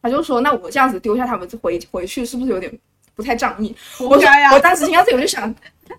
[0.01, 2.73] 他就说那我这样子丢下他们回回去是不是有点
[3.17, 3.75] 不太仗义？
[3.99, 4.61] 我就活该啊我！
[4.61, 5.53] 当时听到这里我就想，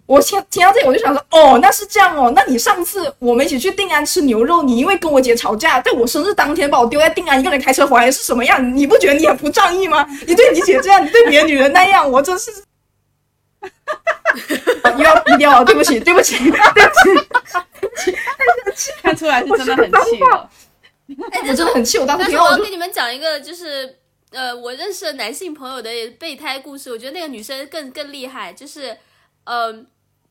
[0.06, 8.78] 我听听到这里我就想说，哦，那是这样哦，那你上次我们一起去定安吃牛肉，你因为跟我姐吵架，在我生日当天把我丢在定安一个人开车回来是什么样？
[8.78, 10.08] 你不觉得你很不仗义吗？
[10.28, 12.52] 你对你姐这样，你对别的女人那样，我真是。
[14.98, 16.60] 又要低调了，对不起，对不起，对不
[18.76, 20.50] 起，看出来是真的很气了。
[21.32, 23.98] 哎，我真的很气，我当时我要跟你们讲一个，就是
[24.32, 26.92] 呃，我认识的男性朋友的备胎故事。
[26.92, 28.98] 我觉得那个女生更更厉害，就是
[29.46, 29.86] 呃，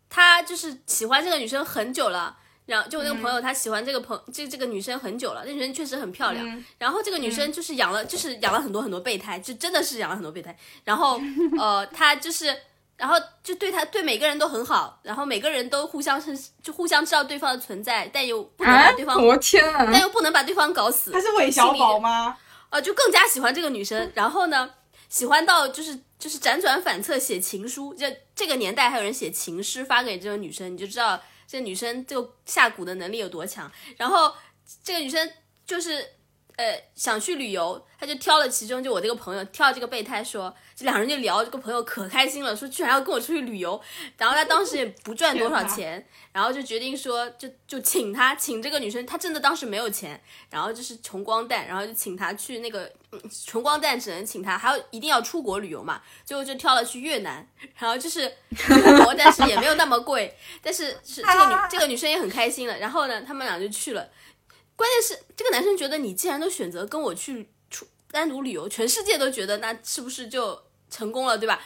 [0.08, 2.36] 他就是喜欢这个女生很久了。
[2.66, 6.44] 然后就我那个朋友，他喜欢这个朋这这个女生很久了，那女生确实很漂亮。
[6.48, 10.56] 嗯然后这个女生就是养了，就是养了很多很多备胎，就真的是养了很多备胎。
[10.82, 11.20] 然后
[11.58, 12.54] 呃，她就是，
[12.96, 20.02] 然后就对她对每个人都很好，然后每个人都互相是就互相知道对方的存在，但又不能啊把对，方，我天啊但！
[20.02, 21.12] 又不能把对方搞死。
[21.12, 22.36] 他是韦小宝吗？
[22.70, 24.74] 呃，就更加喜欢这个女生，然后呢，
[25.08, 33.70] 喜欢到就是就是辗转反侧写情书，就这个年代还有人写情诗发给这个女生，你就知道这个女生这个下蛊的能力有多强。
[33.96, 34.34] 然后
[34.82, 35.30] 这个女生
[35.64, 36.04] 就是
[36.56, 43.80] 呃想去旅游，她就挑了其中就我这个朋友挑了这个备胎说，这两人就聊，这个朋友可开心了，说居然要跟我出去旅游，
[44.18, 64.10] 然后他当时也不赚多少钱，然后就决定说就就请她请这个女生，她真的当时没有钱，然后就是穷光蛋，然后就请她去那个嗯穷光蛋只能请她，还有一定要出国旅游嘛，最后就挑了去越南，然后就是出国，但是也没有那么贵， 但是是这个女这个女生也很开心了，然后呢，他们俩就去了，
[64.76, 71.60] 关键是这个男生觉得你既然都选择跟我去出单独旅游，全世界都觉得那是不是就成功了，对吧？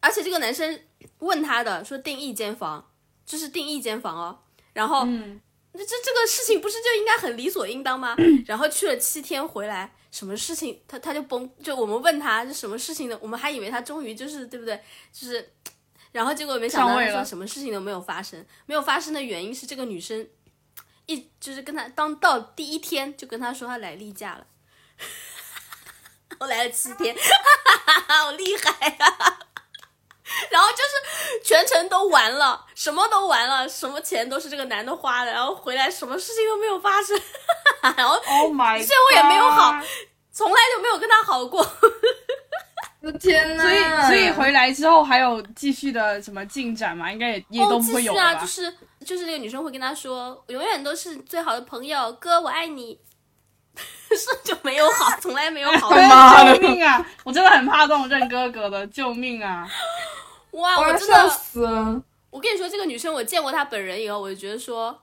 [0.00, 0.80] 而且这个男生
[1.18, 2.90] 问他的说订一间房，
[3.24, 4.38] 就是订一间房哦，
[4.72, 5.06] 然后。
[5.78, 8.16] 这这个事情不是就应该很理所应当吗？
[8.48, 13.18] 然后去了七天回来，什么事情他他就崩，就我们问他是什么事情呢？
[13.20, 14.74] 我们还以为他终于就是对不对？
[15.12, 15.52] 就是，
[16.12, 20.26] 然后结果没想到他说什么事情都没有发生，没有发生的原因是这个女生
[21.04, 24.46] 一就是跟他当到第一天就跟他说她来例假了，
[26.38, 27.20] 我来了七天，哈
[27.84, 29.16] 哈哈好厉害呀、
[30.50, 37.18] 然后就是全程都完了，什么都完了，什么钱都是这个男的花的，然后回来什么事情都没有发生，
[37.96, 39.72] 然后 Oh my，最后也没有好
[40.32, 41.66] 从来就没有跟他好过。
[43.02, 43.62] 我的天呐！
[43.62, 47.10] 所以所以回来之后还有继续的什么进展吗？
[47.10, 48.40] 应该也也都哦，不继续啊，会有了吧？
[48.40, 52.98] 就是就是那个女生会跟他说，永远都是最好的朋友，哥我爱你，
[54.14, 55.98] 是就没有好， 从来没有好过。
[55.98, 57.04] 救命啊！
[57.24, 59.68] 我真的很怕这种认哥哥的，救命啊！
[60.52, 62.02] 哇，我真的，笑死了。
[62.30, 65.02] 我跟你说，这个女生我见过她本人以后，我就觉得说。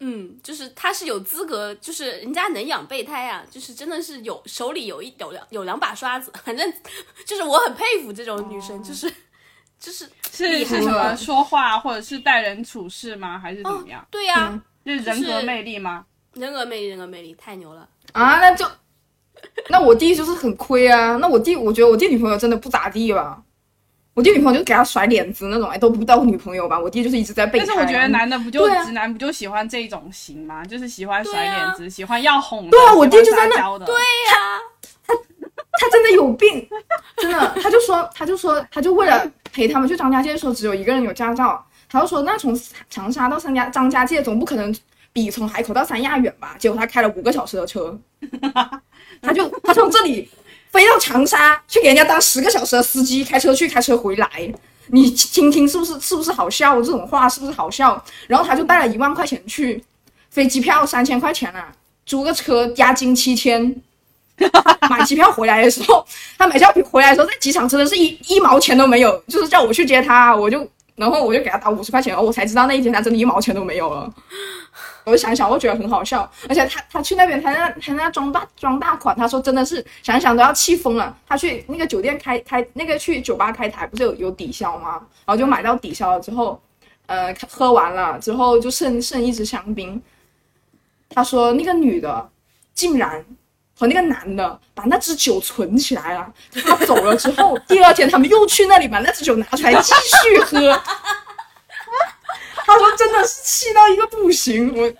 [0.00, 6.70] 嗯，就是她是有资格，就是人家能养备胎啊，就是真的是有手里有一有两有两把刷子， 反正
[7.24, 9.10] 就是我很佩服这种女生，就是
[9.78, 13.38] 就是是厉害是什么说话或者是待人处事吗？
[13.38, 14.04] 还是怎么样？
[14.10, 16.04] 对呀、嗯是人格魅力吗？
[16.34, 17.88] 人格魅力，人格魅力太牛了。
[18.12, 18.66] 啊，那就
[19.70, 21.16] 那我弟就是很亏啊。
[21.16, 23.40] 那我弟，我觉得我弟女朋友真的不咋地吧。
[24.14, 26.78] 我弟女朋友就给他甩脸子那种，哎，都不到女朋友吧？
[26.78, 27.64] 我弟就是一直在备胎。
[27.66, 30.64] 但是我觉得男的不就啊直男不就喜欢这种型吗？
[30.64, 33.78] 就是喜欢甩脸子，喜欢要哄，对啊我弟就在那。
[33.78, 34.60] 对呀、
[35.02, 35.14] 他
[35.80, 36.64] 他真的有病，
[37.18, 42.56] 真的，他就说，他就说，他就为了陪他们去张家界的时候，只有一个人有驾照，他就说，那从
[42.88, 44.72] 长沙到三家张家界总不可能
[45.14, 46.56] 比从海口到三亚远吧？
[46.58, 47.96] 结果他开了五个小时的车，
[49.22, 50.28] 他就他从这里
[50.72, 54.28] 飞到长沙去给人家当十个小时的司机，开车去开车回来。
[54.88, 56.82] 你听听是不是是不是好笑？
[56.82, 58.04] 这种话是不是好笑？
[58.26, 59.82] 然后他就带了一万块钱去，
[60.30, 61.72] 飞机票三千块钱啊，
[62.04, 63.74] 租个车押金七千，
[64.90, 66.04] 买机票回来的时候，
[66.36, 74.12] 他买机票回来的时候，在机场真的是一一毛钱都没有，就是叫我去接他，我就然后我就给他打五十块钱，我才知道那一天他真的一毛钱都没有了。
[75.04, 81.14] 我就想想，我觉得很好笑，而且他他去那边，他那他那装大装大款，他说真的是想想都要气疯了。
[81.28, 84.92] 他去那个酒店开开那个去酒吧开台，不是有有抵消吗？
[85.26, 86.60] 然后就买到抵消了之后，
[87.06, 90.00] 呃，喝完了之后就剩剩一支香槟。
[91.10, 92.30] 他说那个女的
[92.72, 93.24] 竟然
[93.76, 96.32] 和那个男的把那只酒存起来了。
[96.64, 100.58] 他走了之后，第二天他们又去那里把 那只酒拿出来继续喝。
[102.66, 104.74] 他说真的是气到一个不行。
[104.76, 104.92] 我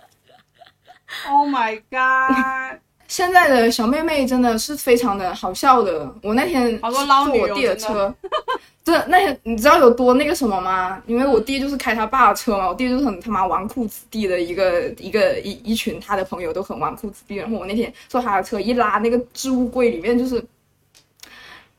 [1.30, 2.80] Oh my god！
[3.14, 6.12] 现在的小妹妹真的是非常的好笑的。
[6.20, 6.90] 我那天坐
[7.32, 8.12] 我弟的车，
[8.82, 11.00] 真的那天你知道有多那个什么吗？
[11.06, 17.36] 因为我弟就是开他爸的车嘛，我弟就是很他妈纨绔子弟的一个一个一一群他的朋友都很纨绔子弟。
[17.36, 20.44] 然后我那天坐他的车一拉那个置物柜里面就是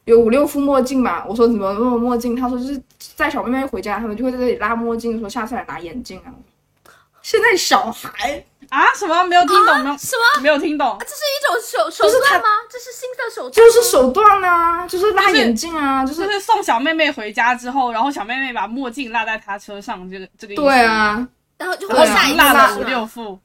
[0.06, 2.34] 有五六副墨镜吧，我说怎么那么墨镜？
[2.34, 2.82] 他说就是
[3.18, 6.32] 带小妹妹回家，他们就会在这里拉墨镜，说下次来拿眼镜啊。
[7.22, 9.80] 现在小孩啊，什么没有听懂？
[9.84, 10.42] 没有什么？
[10.42, 10.98] 没有听懂？
[11.00, 12.48] 这是一种手手段吗？
[12.70, 13.54] 这是新的手段？
[13.54, 20.62] 就是手段啊，就是拉眼镜啊，就是就是送小妹妹回家之后，然后小妹妹把墨镜落在她车上，这个这个意思。
[20.64, 23.40] 对，啊，然后就会下一次落了五六副。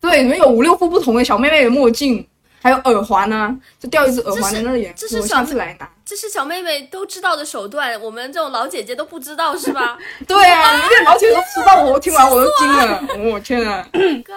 [0.00, 2.28] 对，里面有五六副不同的小妹妹的墨镜，
[2.64, 4.86] 还有耳环呢、就掉一只耳环在那里。
[4.86, 5.86] 我这是小下次来拿。
[6.02, 9.98] 这是小妹妹都知道的手段，我们这种老姐姐都不知道是吧？
[10.26, 13.86] 对啊，你连老姐姐都知道，我听完我都惊了， 我天啊！
[14.24, 14.32] 哥，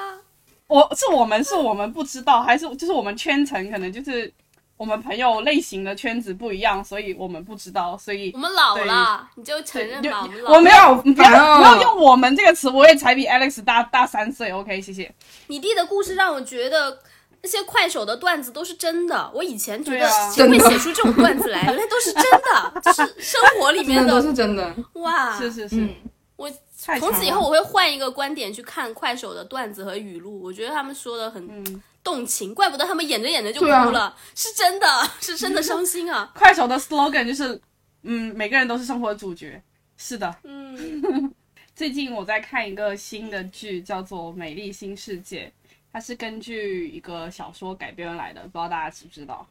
[0.68, 4.30] 我是我们是我们不知道，还是就是我们圈层可能就是
[4.76, 15.14] 我们朋友类型的圈子不一样，所以我们不知道，所以我们老了，你就承认吧，我没有你不要不要用我们这个词，我也才比 Alex 大大三岁，OK，谢谢。
[15.48, 17.00] 你弟的故事让我觉得
[17.48, 19.32] 那些快手的段子都是真的。
[19.34, 20.06] 我以前觉得
[20.36, 24.76] 谁会写出这种段子来，原来都是真的，就是生活里面真的都是真的。
[24.96, 25.40] 哇！
[25.40, 25.96] 是是是，嗯，
[26.36, 26.52] 我
[27.00, 36.30] 从此以后我会换一个观点去看快手的段子和语录，我觉得他们说的很嗯，动情，怪不得他们演着演着就哭了，是真的，是真的伤心啊。
[36.36, 37.62] 快手的 slogan 就是，
[38.04, 39.62] 嗯，每个人都是生活的主角。
[39.96, 41.34] 是的，嗯，
[41.74, 45.52] 最近我在看一个新的剧，叫做《美丽新世界》，
[45.92, 49.48] 它是根据一个小说改编而来的，不知道大家知不知道？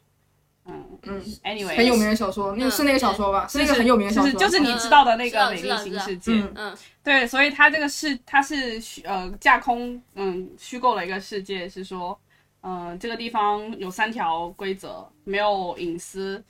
[0.69, 3.47] 嗯嗯，anyway，很有名的小说，那个是那个小说吧？
[3.47, 4.33] 是那个很有名的小说。
[4.33, 12.19] 就是就是你知道的那个《美丽新世界》嗯嗯对，所以它这个是它是虚呃架空嗯虚构了一个世界，是说
[12.63, 16.43] 嗯、呃这个地方有三条规则，没有隐私，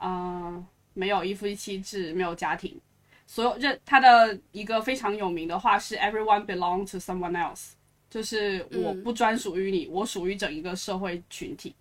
[0.00, 2.80] 嗯、没有一夫一妻制，没有家庭。
[3.28, 7.74] 所有这它的一个非常有名的话是 “Everyone belong to someone else”，
[8.12, 11.74] 就是我嗯不专属于你，我属于整一个社会群体。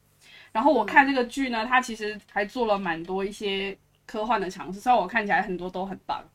[0.53, 6.25] 然后我看这个剧呢，它其实还做了蛮多一些科幻的尝试，虽然我看起来很多都很 bug。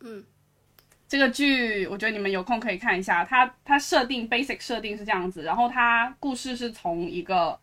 [0.00, 0.24] 嗯
[1.06, 7.58] 这个剧我觉得你们有空可以看一下，它它设定 basic 设定是这样子，然后它故事是从一个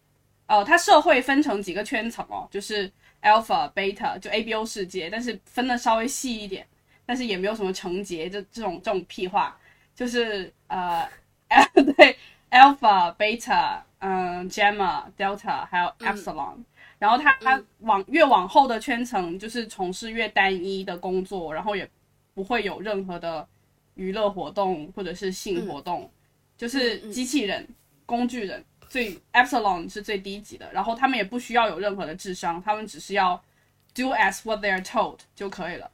[0.46, 2.92] 呃，它社会分成几个圈层哦，就是
[3.24, 6.64] alpha、beta 就 A、B、O 世界，但是分的稍微细一点，
[7.08, 9.60] 但是也没有什么成结，这这种这种屁话，
[9.96, 11.10] 就是呃，
[11.96, 12.18] 对
[12.52, 16.58] alpha、beta，嗯、gamma、delta 还有 epsilon，、
[16.98, 21.90] 然后它它往越往后的圈层就是从事越单一的工作，然后也
[22.34, 23.48] 不会有任何的
[23.96, 26.10] 娱乐活动或者是性活动，
[26.58, 27.68] 就是机器人、
[28.06, 28.64] 工具人。
[28.88, 33.40] 最 epsilon 是最低级的，然后他们也不需要有任何的智商，他们只是要
[33.94, 35.92] do as what they are told 就可以了。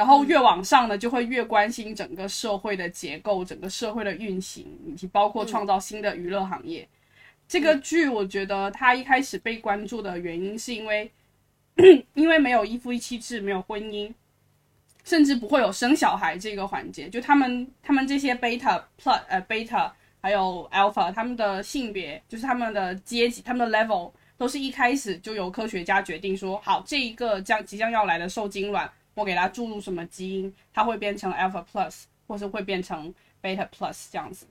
[0.00, 6.88] 然后越往上呢，就会越关心整个社会的结构、整个社会的运行，以及包括创造新的娱乐行业。
[7.46, 11.12] 这个剧我觉得它一开始被关注的原因，是因为
[12.14, 14.10] 因为没有一夫一妻制，没有婚姻，
[15.04, 17.06] 甚至不会有生小孩这个环节。
[17.10, 19.90] 就他们他们这些 beta plus 呃 beta
[20.22, 34.46] 还有 alpha，他们的性别就是他们的阶级，他们的 level 都是一开始就由科学家决定说，好，这一个将即将要来的受精卵，我给它注入什么基因，它会变成 alpha plus，或是会变成 beta plus 这样子。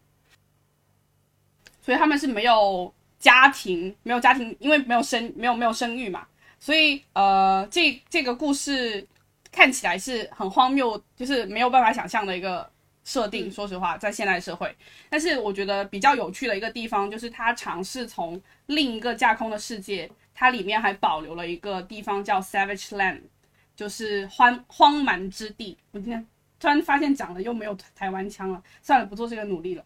[1.82, 6.28] 所以他们是没有家庭，没有家庭，因为没有生，没有没有生育嘛，
[6.60, 9.08] 所以呃，这这个故事
[9.52, 12.70] 看起来是很荒谬，就是没有办法想象的一个
[13.04, 13.52] 设定。
[13.52, 14.76] 说实话，在现代社会，
[15.10, 23.22] 但是我觉得比较有趣的一个地方，就是他尝试从另一个架空的世界，它里面还保留了一个地方叫 Savage Land，
[23.80, 25.78] 就是荒荒蛮之地。
[25.92, 26.28] 我今天
[26.60, 29.84] 突然发现讲了又没有台湾腔了，算了，不做这个努力了。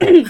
[0.00, 0.24] 你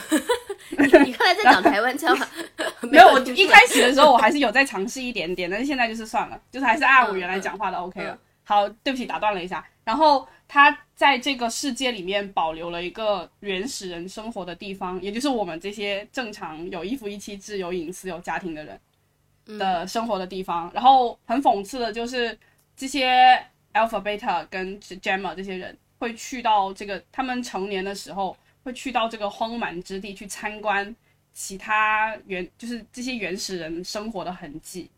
[1.12, 2.26] 刚才在讲台湾腔吗？
[2.90, 8.18] 没有，我一开始的时候我还是有在尝试一点点，但是现在就是算了，就是还是按我原来讲话的 OK 了。
[8.42, 9.64] 好，对不起，打断了一下。
[9.84, 20.68] 然后他在这个世界里面保留了一个原始人生活的地方，也就是我们这些正常有一夫一妻制、有隐私、有家庭的人的生活的地方。
[20.74, 22.36] 然后很讽刺的就是
[22.76, 28.36] 这些 Alpha、Beta 跟 Gamma 这些人会去到这个他们成年的时候。
[28.64, 30.96] 会去到这个荒蛮之地去参观
[31.34, 34.88] 其他原就是这些原始人生活的痕迹，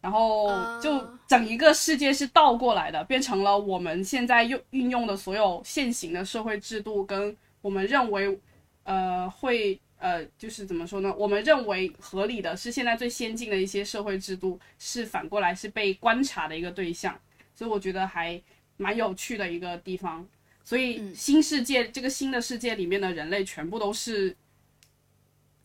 [0.00, 0.48] 然后
[0.80, 8.38] 就整一个世界是倒过来的，变成了我们现在用运用的所有现行的社会制度，跟我们认为
[8.84, 11.10] 呃会呃就是怎么说呢？
[11.16, 17.18] 我们认为合理的是现在最先进的一些社会制度，是反过来是被观察的一个对象，
[17.54, 18.38] 所以我觉得还
[18.76, 20.26] 蛮有趣的一个地方。
[20.62, 24.36] 所以新世界这个新的世界里面的人类全部都是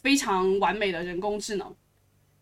[0.02, 1.76] 非常完美的人工智能，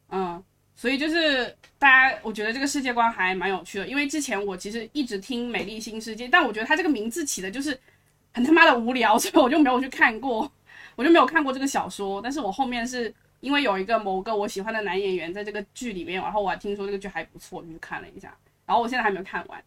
[0.10, 0.43] 嗯，
[0.76, 3.88] 所以就是大家，我觉得这个世界观还蛮有趣的。
[3.88, 7.76] 因为之前我其实一直听《美丽新世界》，但我觉得它这个名字起的就是
[8.34, 10.52] 很他妈的无聊，所以我就没有去看过，
[10.98, 12.22] 我就没有看过这个小说。
[12.22, 18.36] 但是我后面是因为有一个某个我喜欢的男演员在这个剧里面，然后我还听说这个剧还不错，就去看了一下。
[18.66, 19.64] 然后我现在还没有看完，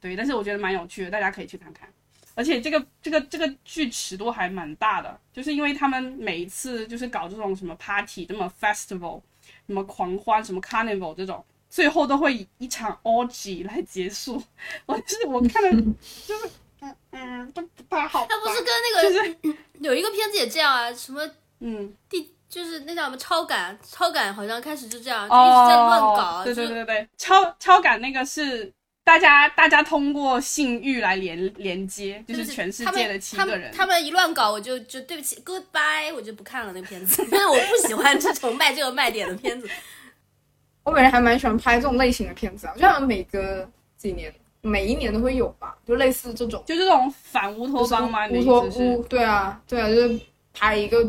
[0.00, 1.88] 对，但是我觉得蛮有趣的，大家可以去看看。
[2.34, 9.20] 而且这个这个这个剧尺度还蛮大的，就是因为他们每一次就是搞这种什么 party，什么 festival，
[9.66, 14.42] 什么狂欢，什么 carnival 这种，最后都会以一场 orgy 来结束。
[14.86, 15.70] 我就是我看的，
[16.26, 16.50] 就是
[16.82, 18.26] 嗯嗯都不太好。
[18.28, 21.26] 他不是跟那个就是有一个片子也这样啊，什么
[21.60, 26.44] 嗯第就是那叫什么超感，超感好像开始就这样，就一直在乱搞。
[26.44, 28.70] 对对对对，超超感那个是。
[29.04, 33.68] 大家大家通过性欲来连连接，就是全世界的七个人。
[33.72, 39.68] 他们一乱搞，我就就对不起，Goodbye，我就不看了那片子，因为我不喜欢这种卖这个卖点的片子。
[40.84, 48.28] 我本人还蛮喜欢拍这种类型的片子啊，就像每隔几年，每一年都会有吧，就类似这种，就这种反乌托邦嘛？
[48.28, 50.20] 乌托乌，对啊，对啊，就是
[50.54, 51.04] 拍一个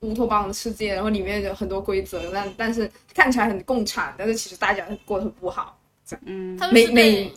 [0.00, 5.78] 乌托邦的世界，然后里面有很多规则，但但是看起来很共产，但是其实大家过得很不好。
[6.24, 7.32] 嗯，他们是对，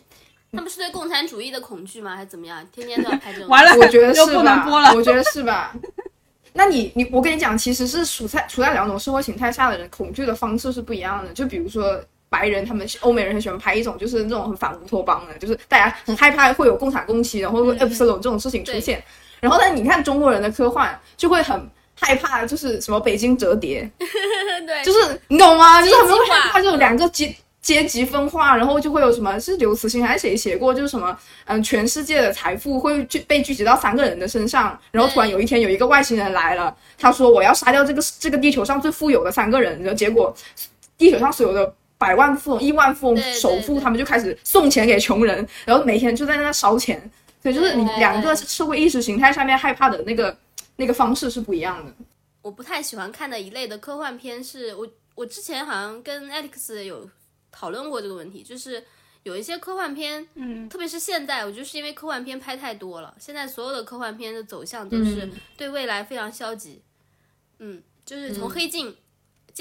[0.51, 2.15] 他们是对共产主义的恐惧吗？
[2.15, 2.65] 还是怎么样？
[2.71, 3.47] 天天都要拍这种。
[3.51, 4.93] 完了，我觉得是吧？
[4.93, 5.75] 我觉得是吧？
[6.53, 11.31] 那你你我跟你讲，其实是处在处在两种社会形态下的人恐惧的方式是不一样的。
[11.33, 19.03] 就比如说白人，他们欧美人很喜欢拍一种就是那种很反乌托邦的，就是大家很害怕会有共产共妻，然后 epsilon 这种事情出现。
[19.39, 21.69] 然后呢，你看中国人的科幻就会很
[21.99, 25.81] 害怕，就是什么北京折叠， 对，就是你懂吗？
[25.81, 27.35] 就是他们会害怕这种两个阶。
[27.59, 29.37] 阶级分化，然后就会有什么？
[29.37, 30.73] 是刘慈欣还是谁写过？
[30.73, 40.33] 就是什么，嗯，全世界的财富会聚被聚集到三个人的身上，然后突然有一天有一个外星人来了，他说我要杀掉这个这个地球上最富有的三个人，然后结果
[40.97, 46.99] 地球上所有的百万富翁、亿万富翁、首富他们就开始送钱给穷人，然后每天就在那烧钱。
[47.41, 50.37] 所以就是你两个社会意识形态上面害怕的那个
[50.75, 51.93] 那个方式是不一样的。
[52.41, 57.09] 我不太喜欢看的一类的科幻片是我我之前好像跟 Alex 有。
[57.49, 58.83] 讨论过这个问题，就是
[59.23, 66.83] 有一些科幻片，嗯，特别是现在，我就是因为科幻片拍太多了，现在所有的科幻片的走向都是对未来非常消极，
[67.57, 68.95] 嗯，就是从黑镜、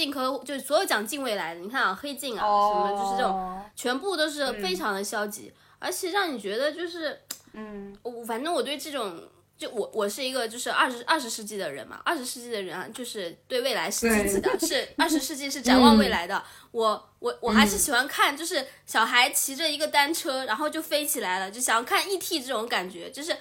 [0.04, 7.18] 近科，就是所有讲近未来的，你看啊，黑镜啊，什么就是这种，全部都是非常的消极，而且让你觉得就是，
[7.52, 9.22] 嗯，我反正我对这种。
[9.58, 16.44] 就我我是一个就是二十二十世纪的人嘛，二十世纪的人啊，就是对未来是积极的，是 二十世纪是展望未来的。
[16.72, 22.42] 我我我还是喜欢看，就是小孩骑着一个单车，然后就飞起来了，就想要看 E.T.
[22.42, 23.10] 这种感觉。
[23.10, 23.34] 就是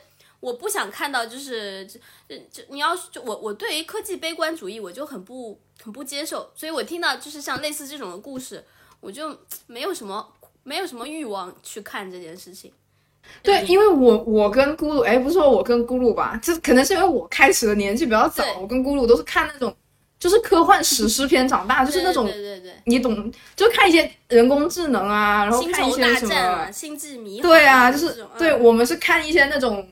[0.46, 2.00] 我不想看到，就是就
[2.52, 8.64] 就你要就我我对于科技悲观主义我就很不很不接受，所以我听到就是像类似这种的故事，
[9.00, 9.36] 我就
[9.66, 10.32] 没有什么
[10.62, 12.72] 没有什么欲望去看这件事情。
[13.41, 19.76] 对，因为我我跟咕噜，哎，不是说我跟咕噜吧，这可能是因为我开始的年纪比较早，我跟咕噜都是看那种，
[20.20, 28.64] 就是科幻史诗片长大， 就是那种对对对你懂，就看一些人工智能啊，然后，星看一些什么战啊，，星际迷航对啊，就是对嗯。
[28.64, 29.91] 我们是看一些那种，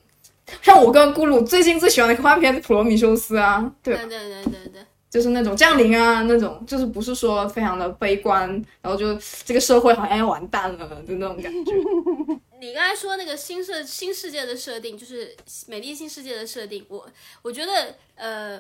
[0.62, 4.86] 像我跟咕噜最近最喜欢的科幻片是《普罗米修斯》啊，对吧对对对对对。
[5.10, 8.50] 就是那种降临啊，那种就是不是说非常的悲观，
[8.82, 9.16] 然后就
[9.46, 11.72] 这个社会好像要完蛋了的那种感觉。
[12.60, 15.36] 你刚才说那个新世新世界的设定，就是
[15.68, 17.08] 美丽新世界的设定，我
[17.44, 18.60] 我觉得呃，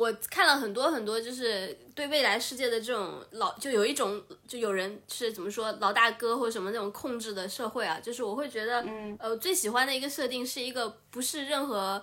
[0.00, 8.82] 我看了很多很多，就是对未来世界的这种老，就有一种就有人是怎么说老大哥或者什么那种控制的社会啊，就是我会觉得，
[9.18, 12.02] 呃，最喜欢的一个设定是一个不是任何。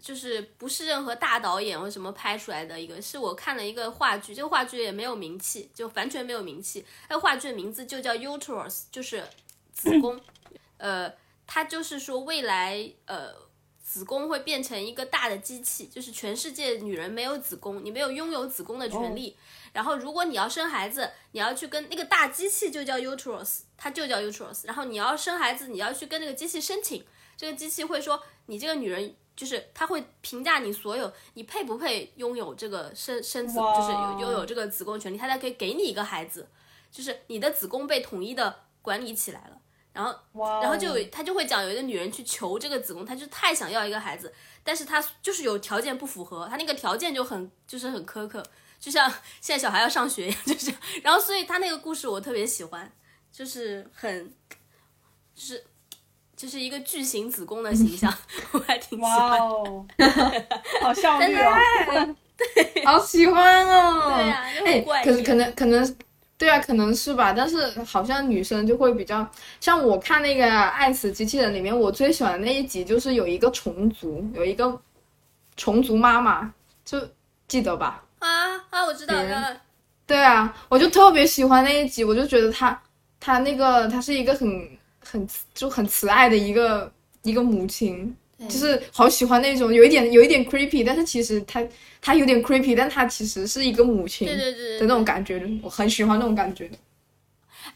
[0.00, 6.86] 就是不是任何大导演或什么拍出来的一个，是我看了一个话剧，这个话剧也没有名气，就完全没有名气。
[7.10, 9.24] 那个话剧的名字就叫 Uterus，就是
[9.72, 10.18] 子宫。
[10.78, 11.12] 呃，
[11.48, 13.34] 它就是说未来呃
[13.88, 19.34] 子宫会变成一个大的机器，就是全世界女人没有子宫，你没有拥有子宫的权利。
[19.72, 24.66] 然后如果你要生孩子，你要去跟那个大机器就叫 uterus，它就叫 uterus。
[24.66, 27.02] 然后你要生孩子，你要去跟那个机器申请，
[27.34, 29.14] 这个机器会说你这个女人。
[29.38, 36.48] 就是它会评价你所有，你配不配拥有这个生生子，就是有拥有这个子宫权利，它才可以给你一个孩子，
[36.90, 39.57] 就是你的子宫被统一的管理起来了。
[39.98, 44.32] 然后然后就有他就会讲有一个女人去求这个子宫，她就太想要一个孩子，
[44.62, 48.40] 但是她就是有条件不符合，她那个条件就很就是很苛刻，
[48.78, 50.72] 就像现在小孩要上学一样，就是，
[51.02, 52.88] 然后所以他那个故事我特别喜欢，
[53.32, 54.32] 就是很
[55.34, 55.64] 就是
[56.36, 58.12] 就是一个巨型子宫的形象，
[58.52, 59.40] 我还挺喜哇欢。
[59.40, 59.84] 哦，
[60.80, 62.14] 好效率哦！
[62.86, 64.14] 好喜欢哦！
[64.14, 65.96] 对啊就很哎怪异可是可能可能，
[66.38, 67.32] 对啊，可能是吧。
[67.32, 69.28] 但是好像女生就会比较，
[69.60, 74.80] 像我看那个《爱死机器人》里面，我最喜欢的那一集就是有一个虫族，有一个
[75.56, 76.96] 虫族妈妈，就
[77.48, 78.04] 记得吧？
[78.20, 79.60] 啊啊，我知道别人了，
[80.06, 82.80] 对啊，我就特别喜欢那一集，我就觉得她
[83.18, 84.68] 她那个她是一个很
[85.00, 86.90] 很就很慈爱的一个
[87.22, 88.14] 一个母亲，
[88.48, 91.60] 就是好喜欢那种有一点有一点 creepy，但是其实她
[92.08, 96.70] 她有点 creepy，但她其实是一个母亲对对对的那种感觉，我很喜欢那种感觉。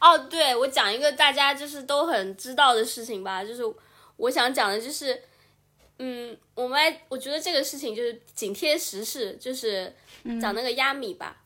[0.01, 3.61] 哦，对，我讲一个大家就是都很知道的事情吧，就是
[4.17, 5.21] 我想讲的就是，
[5.99, 9.93] 嗯，我们来，我觉得这个事情就是紧贴时事，就是
[10.41, 11.43] 讲那个亚米吧，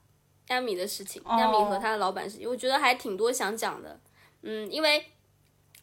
[0.48, 4.00] 亚米的事情，亚米和他的老板事情，我觉得还挺多想讲的，
[4.44, 5.04] 嗯，因为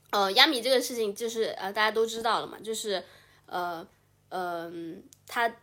[0.09, 3.05] 呃，亚米这个事情就是呃大家都知道了嘛，就是
[3.45, 3.87] 呃
[4.31, 4.73] 呃，
[5.27, 5.55] 他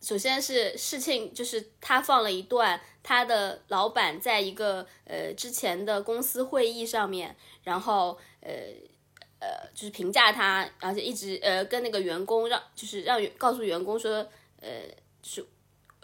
[0.00, 7.34] 首先是事情就是他放了一段他的老板在一个呃之前的公司会议上面，
[7.64, 8.52] 然后呃
[9.40, 14.18] 呃就是评价他，而且一直呃跟那个员工让就是让告诉员工说
[14.60, 14.68] 呃
[15.22, 15.44] 是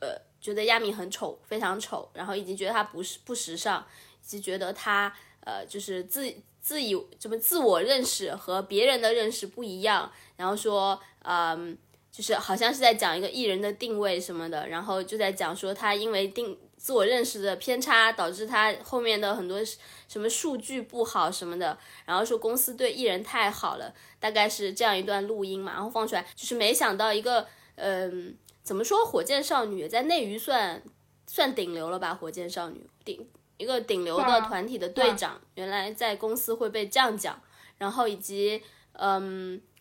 [0.01, 3.87] 呃觉得亚米很丑，非常丑，然后以及觉得他不是不时尚，
[4.23, 5.15] 以及觉得他
[5.45, 11.79] 呃就是自自以怎么自我认识和别人的认识不一样，然后说嗯。
[12.13, 19.59] 就是好像是在讲一个艺人的定位什么的，然后就在讲说他因为定自我认识的偏差，导致他后面的很多
[20.07, 27.47] 什么数据不好什么的，然后说公司对艺人太好了，大概是这样一段录音嘛，然后放出来，就是没想到一个
[27.77, 30.83] 嗯、怎么说，火箭少女在内娱算
[31.27, 32.15] 算顶流了吧？
[32.15, 37.41] 火箭少女顶一个顶流的啊团体的队长，原来在公司会被这样讲，
[37.79, 39.55] 然后以及嗯。
[39.55, 39.72] 呃，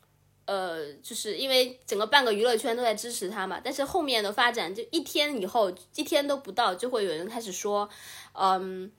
[1.02, 7.89] 就是因为整个半个娱乐圈都在支持他嘛，但是后面的发展就一天以后，一天都不到，就会有人开始说，
[8.34, 8.91] 嗯，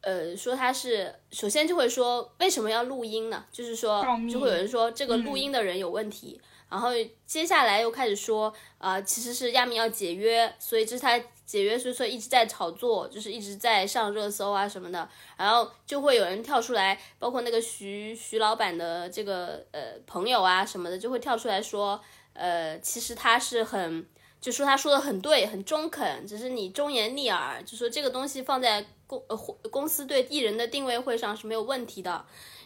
[0.00, 3.44] 呃，说他是首先就会说为什么要录音呢？
[3.50, 6.90] 就是说就会有人说这个录音的人有问题，然后
[7.26, 22.00] 接下来又开始说，啊、其实是亚明要解约，所以这是他解约，所以说一直在炒作，就是一直在上热搜啊什么的，然后就会有人跳出来，包括那个徐徐老板的这个呃朋友啊什么的，就会跳出来说，
[22.32, 24.06] 呃，其实他是很。
[24.40, 32.22] 就说他说的很对，很中肯，只是你忠言逆耳，就说这个东西放在公呃公公司对艺人的定位会上是没有问题的。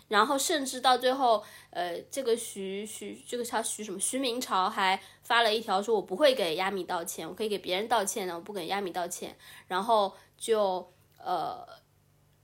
[0.08, 9.36] 然后甚至到最后，呃，这个徐徐这个叫徐什么徐明朝还发了一条说，我不会给亚米道歉，我可以给别人道歉的，我不给亚米道歉。
[9.66, 11.66] 然后就呃，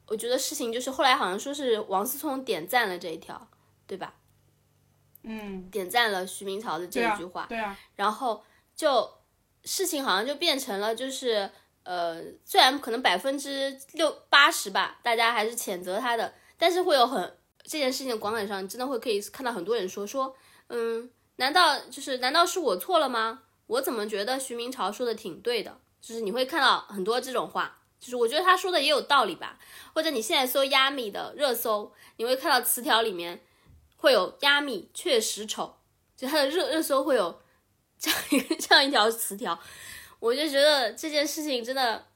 [0.06, 3.48] 我觉得事情就是后来好像说是王思聪点赞了这一条，
[3.86, 4.14] 对吧？
[5.22, 8.44] 嗯，点赞了徐明朝的这一句话，对啊，然后
[8.76, 9.10] 就
[9.64, 11.50] 事情好像就变成了，就是
[11.84, 20.36] 呃，虽然可能百分之六八十吧，大家还是谴责他的，但是会有很这件事情的广场上，真的会可以看到很多人说说，
[20.68, 23.42] 嗯，难道就是难道是我错了吗？
[23.66, 25.78] 我怎么觉得徐明朝说的挺对的？
[26.00, 29.58] 就是你会看到很多这种话，就是我觉得他说的也有道理吧。
[29.94, 33.40] 或者你现在搜亚米的热搜，你会看到词条里面
[33.96, 35.76] 会有亚米确实丑，
[36.14, 37.40] 就它的热热搜会有
[37.98, 39.58] 这样一个这样一条词条，
[40.20, 42.06] 我就觉得这件事情真的。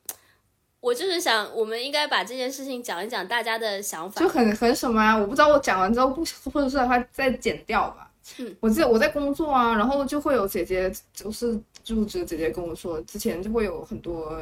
[0.81, 5.17] 我就是想，我们应该把这件事情讲一讲，大家的想法就很很什么啊？
[5.17, 8.09] 我不知道，我讲完之后不或者是的话再剪掉吧。
[8.39, 14.41] 嗯，我记得我在工作啊，然后就会有姐姐，就是入职姐姐跟我说，之前就会有很多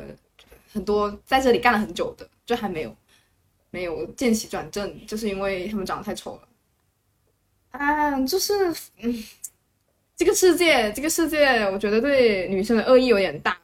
[0.73, 2.95] 很多在这里干了很久的，就还没有
[3.71, 6.49] 没有见习转正，就是因为他们长得太丑了。
[7.71, 8.53] 啊，就是
[9.01, 9.25] 嗯，
[10.15, 13.59] 这个世界，这个世界，我觉得对女生的恶意有点大。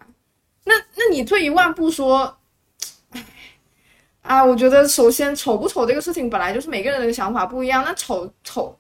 [0.64, 2.34] 那那你退一万步说。
[4.22, 7.82] 啊，我觉得首先丑不丑这个事情本来就是每个人的想法不一样。
[7.84, 8.74] 那丑丑，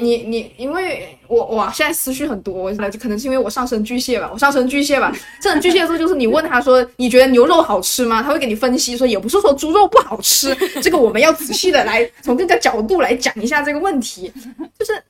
[0.00, 5.14] 你你因为我哇，现在思绪很多，那就可能是因为我上升巨蟹吧，我上升巨蟹吧。
[5.40, 8.20] 这种巨蟹座就是你问他说你觉得牛肉好吃吗？
[8.20, 10.52] 他会给你分析说也不是说猪肉不好吃，
[10.82, 14.32] 这个我们要仔细的来从各个角度来讲一下这个问题。
[14.76, 15.00] 就是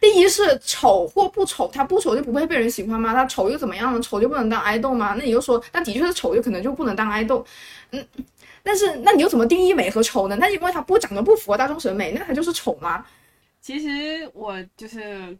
[0.00, 3.12] 第一是丑或不丑，他不丑就不会被人喜欢吗？
[3.12, 4.00] 他丑又怎么样呢？
[4.00, 5.14] 丑就不能当爱豆吗？
[5.16, 7.44] 那你就说那的确是丑就可能就不能当爱豆，
[7.90, 8.02] 嗯。
[8.66, 10.36] 但是，那你又怎么定义美和丑呢？
[10.40, 13.06] 那因为它不长得不符合大众审美，那它就是丑吗？
[13.60, 15.36] 其实我就是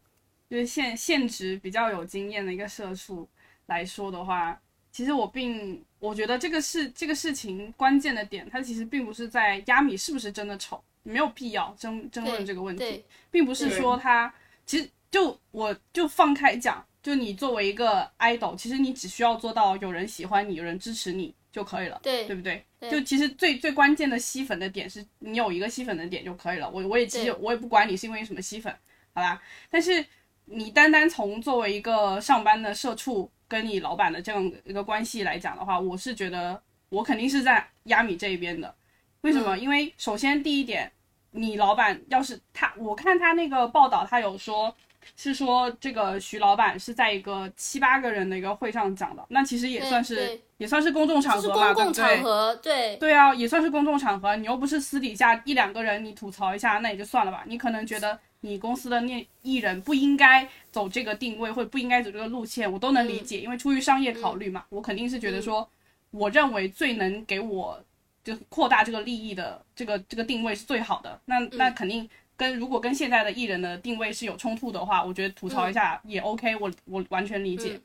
[0.48, 3.26] 就是现现职比较有经验的一个社畜
[3.66, 4.60] 来说的话，
[4.92, 14.32] 其实我并我觉得这个事这个事情关键的点，它其实并不是在亚米是不是真的丑，没有必要争争论这个问题，并不是说他
[14.66, 21.34] 其实就我就放开讲，就你作为一个 idol，其实你只需要做到有人喜欢你，有人支持你。
[21.54, 22.64] 就可以了，对对不对？
[22.90, 26.68] 就其实最最关键的吸粉的点是你有一个吸粉的点就可以了。
[26.68, 28.74] 我我也其实我也不管你是因为什么吸粉，
[29.14, 29.40] 好吧？
[29.70, 30.04] 但是
[30.46, 38.74] 你单单从作为一个上班的社畜跟你老板的这样一个关系来讲的话，我是觉得我肯定是在压米这一边的。
[39.20, 39.56] 为什么？
[39.56, 40.90] 因为首先第一点，
[41.30, 44.74] 你老板要是他，我看他那个报道，他有说。
[45.16, 54.34] 是说这个徐老板是在一个七八个人的一个会上讲的，那其实也算是也算是公众场合吧，公共场合，对对啊，也算是公众场合。
[54.36, 57.44] 你又不是私底下一两个人，你吐槽一下那也就算了吧。
[57.46, 64.64] 你可能觉得你公司的那艺人不应该走这个定位，或者不应该走这个路线，我都能理解，因为出于商业考虑嘛。
[64.68, 65.68] 我肯定是觉得说，
[66.10, 67.82] 我认为最能给我
[68.22, 71.20] 就扩大这个利益的这个这个定位是最好的。
[71.24, 72.08] 那那肯定。
[72.36, 77.80] 跟如果跟现在的艺人的定位是有冲突的话，我觉得吐槽一下也 OK，我我完全理解。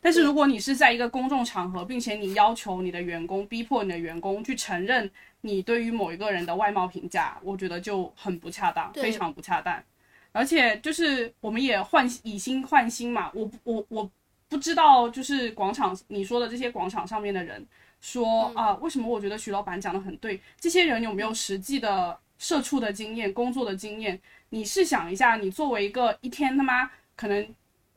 [0.00, 9.82] 但是如果你是在一个公众场合，并且你要求你的员工，逼迫你的员工去承认你对于某一个人的外貌评价，我觉得就很不恰当，非常不恰当。
[10.30, 14.10] 而且就是我们也换以心换心嘛，我我我
[14.48, 17.66] 不知道，就是广场你说的这些广场上面的人
[18.00, 20.38] 说啊，为什么我觉得徐老板讲的很对？
[20.60, 22.16] 这些人有没有实际的？
[22.38, 24.20] 社畜的经验，工作的经验，
[24.50, 27.46] 你试想一下，你作为一个一天他妈可能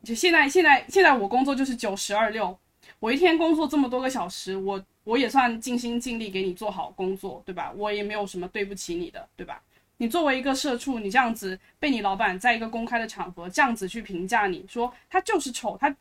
[0.03, 2.57] 就现在现在现在我工作就是九十二六，
[2.99, 7.71] 我一天工作这么多个小时，我我也算尽心尽力给你做好工作，对吧？
[7.75, 9.61] 我也没有什么对不起你的，对吧？
[9.97, 15.93] 你作为一个社畜，你这样子被你老板在一个公开的场合这样子去评价你说他就是丑，他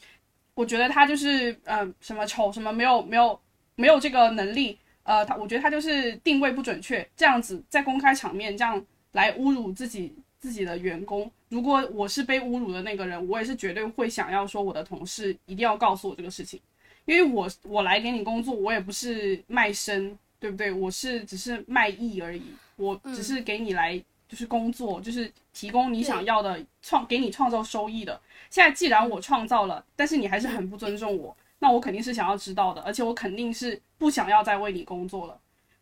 [0.55, 3.41] 我觉得他就是呃什么丑什么没有没有
[3.74, 4.78] 没有这个能力。
[5.09, 11.30] 呃，他我觉得他就是定位不准确，这样子在公开场面这样来侮辱自己自己的员工。
[11.48, 16.61] 如果我是被侮辱的那个人，我也是绝对会想要说我的同事一定要告诉我这个事情，
[17.06, 20.70] 因为我我来给你工作，我也不是卖身，对不对？
[20.70, 22.42] 我是只是卖艺而已，
[22.76, 23.98] 我只是给你来
[24.28, 28.20] 就是工作，就是提供你想要的创给你创造收益的。
[28.50, 31.34] 现在既然我创造了，但是你还是很不尊重我。
[31.61, 35.38] 那我肯定是想要知道的，而且我肯定是不想要再为你工作了。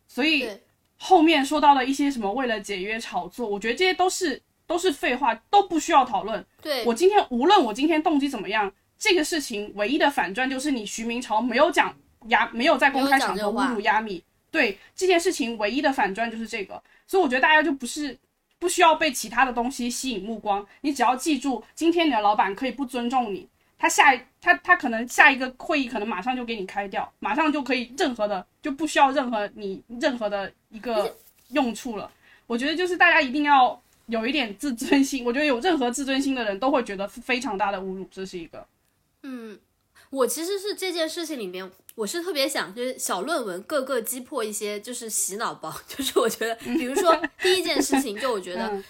[0.07, 0.49] 所以
[0.97, 6.43] 后面说到的一些什么为了解约炒作，我觉得这些都是都是废话，都不需要讨论。
[6.61, 11.95] 对我今天无论我今天动机怎么样，这个事情唯一的反转就是你徐明朝没有讲
[12.29, 14.23] 压，没有在公开场合侮辱压米。
[14.49, 18.17] 对这件事情唯一的反转就是这个，所以我觉得大家就不是
[18.57, 23.47] 不需要被其他的东西吸引目光，你只要记住，今天你的老板可以不尊重你。
[23.79, 31.15] 他下一他他可能下一个会议可能马上就给你开掉，马上就可以任何的就不需要任何你任何的一个
[31.49, 32.11] 用处了。
[32.47, 38.65] 我觉得就是大家一定要有一点自尊心，我觉得有任何自尊心的人都会觉得非常大的侮辱，这是一个。
[39.21, 39.59] 嗯，
[40.09, 48.81] 我其实是这件事情里面，我是特别想就是小论文各个击破一些就是洗脑包， 就是我觉得，比如说第一件事情，就我觉得，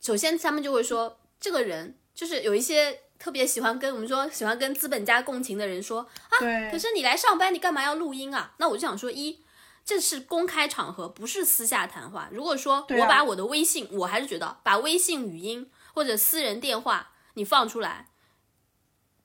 [0.00, 2.98] 首先他们就会说这个人就是有一些。
[3.20, 8.54] 特别喜欢跟我们说喜欢跟资本家共情的人说，啊可，是你来上班，你干嘛要录音啊？
[8.56, 9.44] 那我就想说，一，
[9.84, 12.30] 这是公开场合，不是私下谈话。
[12.32, 18.08] 如果说我把我的微信，我还是觉得把微信语音或者私人电话你放出来，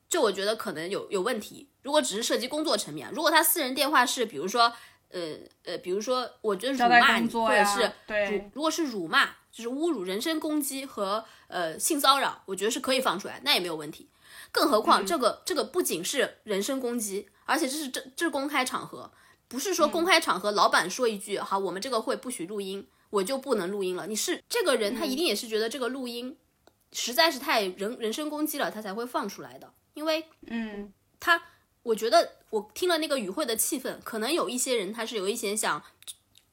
[0.09, 1.69] 就我觉得可能有有问题。
[1.81, 4.73] 如果只是涉及工作层面，如果他私人电话是比如说，
[5.09, 14.09] 呃呃，比如说我觉得辱骂你，或者是对辱，如果是辱骂，就是侮辱、人身攻击和呃性骚扰，我觉得是可以放出来，那也没有问题。
[14.51, 19.09] 更何况这个、这个不仅是人身攻击，而且这是这这是公开场合，
[19.47, 24.07] 不是说公开场合老板说一句、好，我们这个会不许录音，我就不能录音了。
[24.07, 26.37] 你是这个人，他一定也是觉得这个录音
[26.91, 29.73] 实在是太人人身攻击了，他才会放出来的。
[29.93, 30.91] 因为嗯，
[31.21, 31.41] 他，
[31.83, 35.81] 我觉得我听了那个与会的气氛，可能有一些人他是有一些想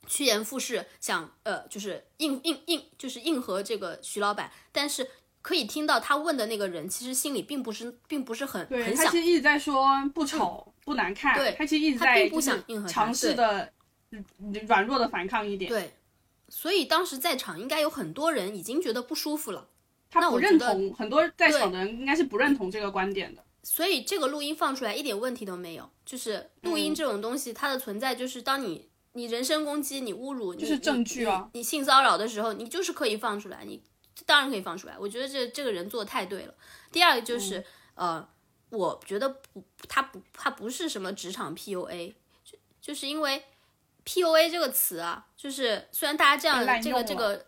[0.07, 5.09] 趋炎附势，想呃就是应应应就是应和这个徐老板，但是
[5.41, 13.73] 可以听到他问的那个人其实心里并不是并不是很对很想他其实一直在说不丑、不难看，对他其实一直他并不想应和尝试的
[14.11, 14.25] 嗯
[14.67, 15.93] 软弱的反抗一点，对，
[16.49, 19.69] 所以当时在场应该有很多人已经觉得不舒服了。
[20.11, 23.43] 他不认同，很多在场的人应该是不认同这个观点的。
[23.63, 33.83] 所以这个录音放出来一点问题都没有，就是录音这种东西，它的存在就是当你你人身攻击、你侮辱、就是证据啊你性骚扰的时候，你就是可以放出来，你
[34.27, 34.97] 当然可以放出来。
[34.99, 36.55] 我觉得这这个人做的太对了。
[36.91, 38.27] 第二个就是、呃，
[38.71, 43.45] 我觉得不，他不，他不是什么职场 PUA，就就是因为
[44.05, 47.47] PUA 这个词啊，就是虽然大家这样这个这个。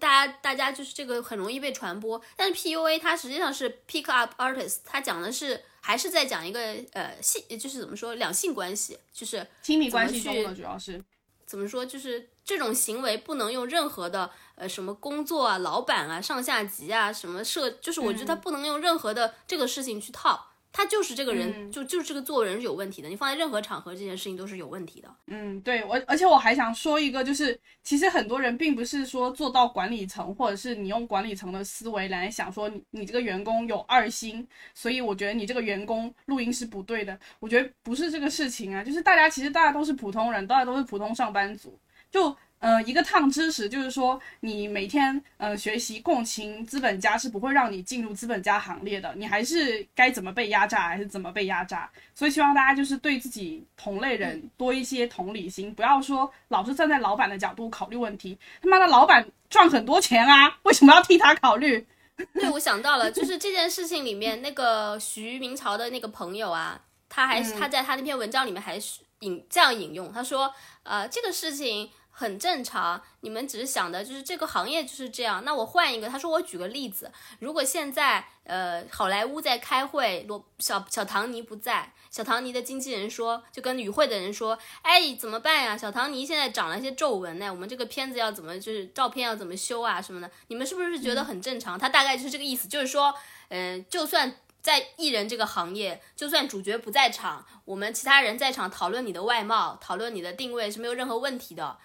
[0.00, 6.58] 大家大家就是这个很容易被传播，但是 PUA 它实际上是 pick up artist，它讲的是还是在讲一个
[6.94, 11.04] 呃性，就是怎么说两性关系，就是亲密关系中的主要是，
[11.44, 25.08] 怎么说，就是这种行为不能用任何的呃什么工作啊、老板啊、上下级啊什么社，就是我觉得他不能用任何的这个事情去套，他就是这个人，就就是这个做人是有问题的，你放在任何场合，这件事情都是有问题的。
[25.28, 34.44] 嗯，对我，而且我还想说一个，就是其实很多人并不是说做到管理层，或者是你用管理层的思维来想说你你这个员工有二心，
[34.74, 37.16] 所以我觉得你这个员工录音是不对的。
[37.38, 41.78] 我觉得不是这个事情啊，就是大家其实大家都是普通人，大家都是普通上班族，
[42.10, 42.36] 就。
[42.64, 51.90] 呃，一个烫知识就是说，你每天呃学习共情资本家是不会让你进入资本家行列的，你还是该怎么被压榨还是怎么被压榨。
[52.14, 58.38] 所以希望大家就是对自己同类人多一些同理心，不要说老是站在老板的角度考虑问题。
[58.62, 61.86] 他妈的，老板赚很多钱啊，为什么要替他考虑？
[62.32, 70.50] 对，我想到了，就是这件事情里面那个徐明朝的那个朋友啊，他还是、他在他那篇文章里面还是引这样引用，他说，
[70.84, 75.44] 呃，这个事情很正常，你们只是想的就是这个行业就是这样。
[75.44, 77.10] 那我换一个，他说我举个例子，
[77.40, 85.76] 如果现在呃好莱坞在开会，罗小小唐尼不在，小唐尼的经纪人说，就跟与会的人说，哎，怎么办呀？
[85.76, 91.76] 小唐尼现在长了一些皱纹呢，我们这个片子要怎么就是照片要怎么修啊什么的，你们是不是觉得很正常？
[91.76, 93.12] 他大概就是这个意思，就是说，
[93.48, 94.36] 嗯、就算。
[94.64, 101.76] 在艺人这个行业，就算主角不在场，我们其他人在场讨论你的外貌、讨论你的定位是没有任何问题的。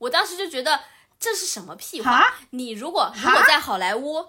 [0.00, 0.80] 我当时就觉得
[1.18, 2.34] 这是什么屁话？
[2.50, 4.28] 你如果如果在好莱坞，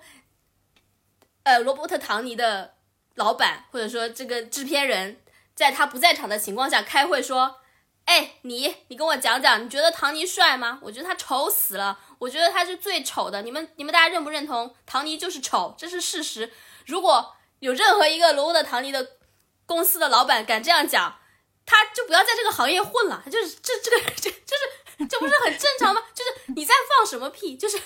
[1.43, 2.75] 呃，罗伯特·唐尼的
[3.15, 5.21] 老板或者说这个制片人，
[5.55, 7.57] 在他不在场的情况下开会说
[8.05, 10.79] ：“哎，你你跟我讲讲，你觉得唐尼帅吗？
[10.81, 13.41] 我觉得他丑死了，我觉得他是最丑的。
[13.41, 14.75] 你们你们大家认不认同？
[14.85, 16.51] 唐尼就是丑，这是事实。
[16.85, 19.17] 如果有任何一个罗伯特·唐尼的
[19.65, 21.19] 公司的老板敢这样讲，
[21.65, 23.21] 他就不要在这个行业混了。
[23.23, 24.63] 他就是这这个 这就是
[25.05, 26.01] 这不是很正常吗？
[26.13, 27.55] 就是你在放什么屁？
[27.55, 27.79] 就是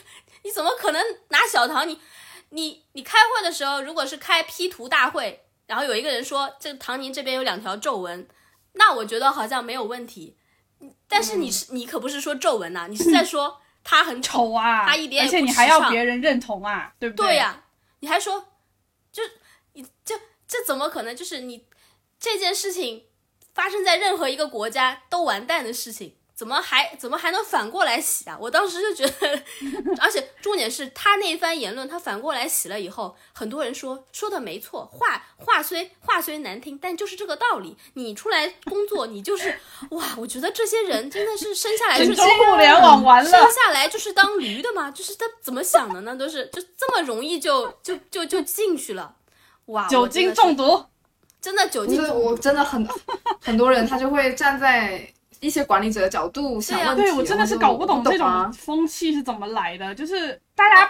[0.44, 2.00] 你怎么可能拿小唐你？
[2.54, 8.28] 你你开会的时候，如果是开 P 图大会，然后有一个人说这个唐宁这边有两条皱纹，
[8.74, 10.38] 那我觉得好像没有问题。
[11.08, 14.40] 但是你是、你可不是说皱纹呐、你是在说他很丑。
[14.40, 14.86] 丑啊！
[14.86, 17.64] 他一点也而且你还要别人认同啊，对不对呀、
[18.00, 18.48] 你还说，
[19.12, 19.24] 就
[19.74, 21.16] 你这这怎么可能？
[21.16, 21.68] 就是你
[22.20, 23.06] 这件事情
[23.54, 28.36] 发生在任何一个国家都完蛋的事情，怎么还怎么还能反过来洗啊？
[28.42, 29.44] 我当时就觉得，
[30.02, 37.78] 而且重点是他那一番言论，他反过来洗了以后，很多人说说的没错，话话虽话虽难听，但就是这个道理。
[37.94, 39.56] 你出来工作，你就是
[39.92, 43.40] 哇，我觉得这些人真的是生下来就是互联网完了生。
[43.52, 44.90] 下来就是当驴的吗？
[44.90, 46.16] 就是他怎么想的呢？
[46.16, 49.14] 都是就这么容易就就就就进去了，
[49.66, 49.88] 哇！
[49.88, 50.84] 酒精中毒，
[51.40, 52.88] 真的酒，精中毒我真的很
[53.40, 55.08] 很多人他就会站在
[55.42, 60.90] 一些管理者的角度想问题，对我真的是搞不懂这种风气是怎么来的，就是大家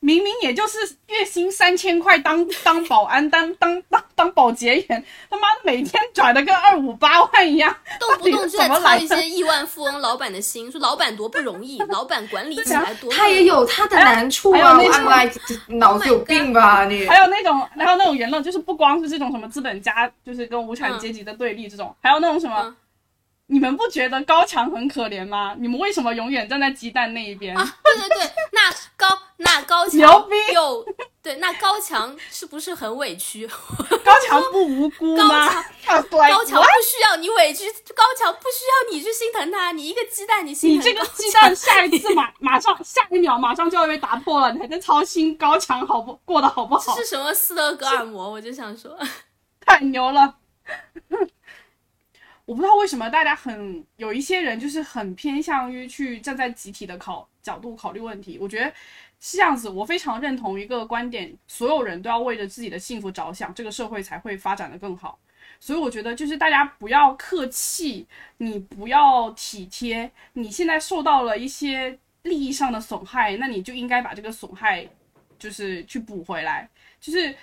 [0.00, 0.78] 明明也就是
[1.08, 14.58] 月薪三千块当当保安当当当当保洁员，他妈的每天拽的跟二五八万一样，动不动就操一些亿万富翁老板的心，说老板多不容易，老板管理起来多他也有他的难处啊！
[14.58, 17.06] 我还有那种脑子有病吧你？
[17.06, 22.60] 还有那种还有那种言论，就是不光是这种什么资本家，就是跟无产阶级的对立这种，还有那种什么。
[22.62, 22.76] 嗯
[23.48, 25.54] 你们不觉得高强很可怜吗？
[25.58, 27.56] 你们为什么永远站在鸡蛋那一边？
[27.56, 30.00] 啊，对对对，那高那高强
[30.52, 30.84] 又
[31.22, 33.46] 对，那高强是不是很委屈？
[34.04, 35.64] 高强不无辜吗？
[35.86, 47.02] 高强不需要你委屈，高强不需要你去心疼他，你一个鸡蛋你心疼你这个鸡蛋下一次马 马上下一秒马上就要被打破了，你还在操心高强好不过得好不好这？
[47.02, 48.28] 是什么斯德哥尔摩？
[48.28, 48.98] 我就想说，
[49.60, 50.34] 太牛了！
[52.46, 58.38] 我不知道为什么大家很有一些人就是很偏向于去站在集体的考角度考虑问题。
[58.40, 58.72] 我觉得
[59.20, 65.18] 是这样子，我非常认同一个观点：所有人都要为着自己的幸福着想，这个社会才会发展的更好。
[65.58, 68.06] 所以我觉得就是大家不要客气，
[68.38, 74.86] 你不要体贴，你现在受到了一些利益上的损害，那你就应该把这个损害
[75.38, 76.68] 就是去补回来。
[77.00, 77.34] 就是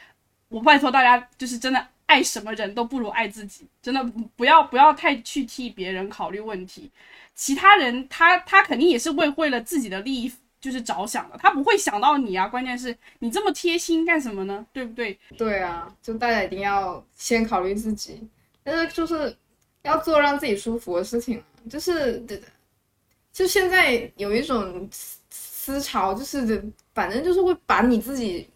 [0.48, 4.04] 我拜托大家，就是真的爱什么人都不如爱自己，真的
[4.36, 6.92] 不要不要太去替别人考虑问题。
[7.34, 12.48] 其他人他他肯定也是为为了自己的利益就是着想的，他不会想到你啊。
[12.48, 14.64] 关键是你这么贴心干什么呢？
[14.72, 15.18] 对不对？
[15.36, 18.22] 对啊，就大家一定要先考虑自己，
[18.64, 19.36] 但是就是
[19.82, 22.24] 要做让自己舒服的事情，就是
[23.32, 28.48] 就现在有一种思思潮，就是反正就是会把你自己。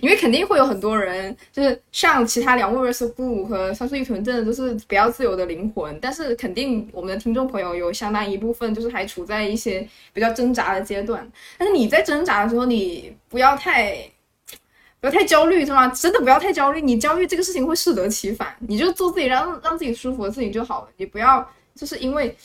[0.00, 5.98] 因为肯定会有很多人，就是像其他两位 vs blue 和三岁一屯，镇都是比较自由的灵魂。
[6.00, 11.30] 但是肯定我们的听众朋友有相当一部分就是还处在一些比较挣扎的阶段。
[11.58, 13.96] 但是你在挣扎的时候，你不要太
[15.00, 15.88] 不要太焦虑，是吗？
[15.88, 18.54] 真的不要太焦虑，你焦虑这个事情会适得其反。
[18.60, 22.36] 你就做自己让让自己舒服的事情就好了，你不要就是因为。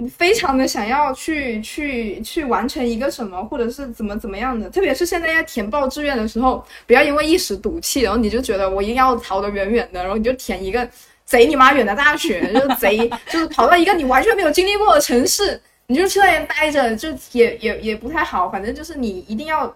[0.00, 10.88] 你非常的想要去去去完成一个什么，或者是怎么怎么样的，特别是现在要填报志愿的时候，不要因为一时赌气，然后你就觉得我一定要逃得远远的，然后你就填一个
[11.26, 12.96] 贼你妈远的大学，就贼，
[13.30, 18.48] 就是跑到一个你完全没有经历过的城市，你就去那边待着，就也也也不太好。
[18.48, 19.66] 反正就是你一定要，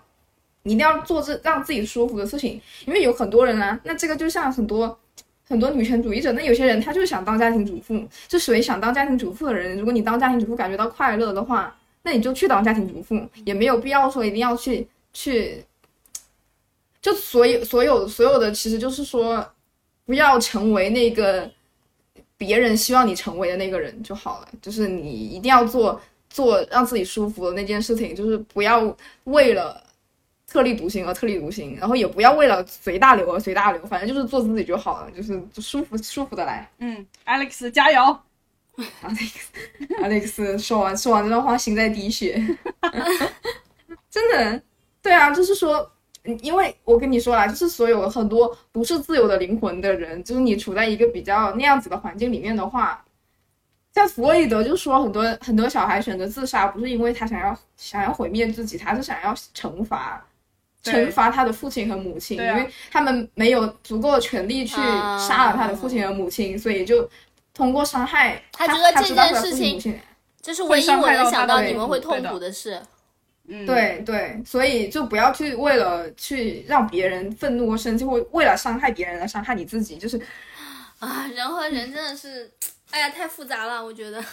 [0.62, 4.98] 你一定要做这让自己舒服的事情，因为有很多人啊，那这个就像很多。
[5.46, 9.76] 很多女权主义者，那有些人他就是想当家庭主妇，就属于想当家庭主妇的人。
[9.76, 15.62] 如果你当家庭主妇感觉到快乐的话，那你就去当家庭主妇，也没有必要说一定要去去。
[17.02, 19.46] 就所有所有所有的，其实就是说，
[20.06, 21.50] 不要成为那个
[22.38, 24.48] 别人希望你成为的那个人就好了。
[24.62, 29.82] 就是你一定要做做让自己舒服的那件事情，就是不要为了。
[30.54, 36.70] 特立独行而特立独行，然后也不要为了随大流而随大流，反正就是做自己就好了，就是舒服舒服的来。
[36.78, 38.16] 嗯，Alex 加油
[39.02, 42.40] ！Alex，Alex 说完说完这段话，心在滴血。
[44.08, 44.62] 真的，
[45.02, 45.90] 对啊，就是说，
[46.22, 53.04] 因为我跟你说啦，就是所有很多不是自由的灵魂的人，就是你处在一个比较那样子的环境里面的话，
[53.92, 60.24] 像弗洛伊德就说，很多很多小孩选择自杀，不是因为他想要想要毁灭自己，他是想要惩罚。
[60.84, 67.08] 惩罚他的父亲和母亲，啊、因为他们没有足够的权利去杀了他的父亲和母亲，啊、所以就
[67.52, 70.00] 通过伤害他觉得这件事情，
[70.40, 72.80] 这是唯一我能想到你们会痛苦的事。
[73.46, 80.18] 嗯，对对，所以就不要去为了去让别人愤怒或生气，或为了伤害别人而伤害你自己，就是
[80.98, 82.50] 啊，人和人真的是，
[82.90, 84.24] 哎呀，太复杂了，我觉得，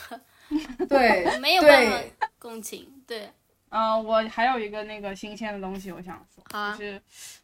[0.87, 1.97] 对， 没有办法
[2.39, 3.29] 共情，对。
[3.73, 7.01] 嗯、呃，我还有一个那个新鲜的东西，我想说，啊、就是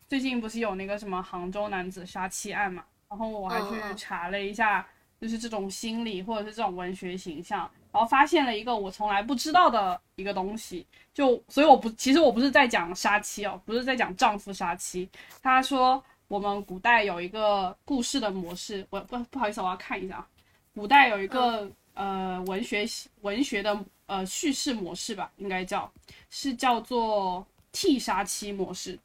[0.07, 4.85] 最近不是有那个什么杭州男子杀妻案嘛，然后我还去查了一下，
[5.19, 15.09] 就是这种心理或者是这种文学形象，然后发现了一个我从来不知道的一个东西，就所以我不，其实我不是在讲杀妻哦，不是在讲丈夫杀妻，
[15.41, 20.27] 他说我们古代有一个故事的模式，我不不好意思，我要看一下啊，
[20.75, 21.61] 古代有一个、
[21.93, 22.85] 嗯、呃文学
[23.21, 23.77] 文学的。
[24.07, 25.91] 呃，叙事模式吧，应该叫
[26.29, 27.45] 是叫做
[27.79, 28.97] 替杀妻模式，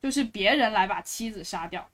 [0.00, 1.84] 就是别人来把妻子杀掉，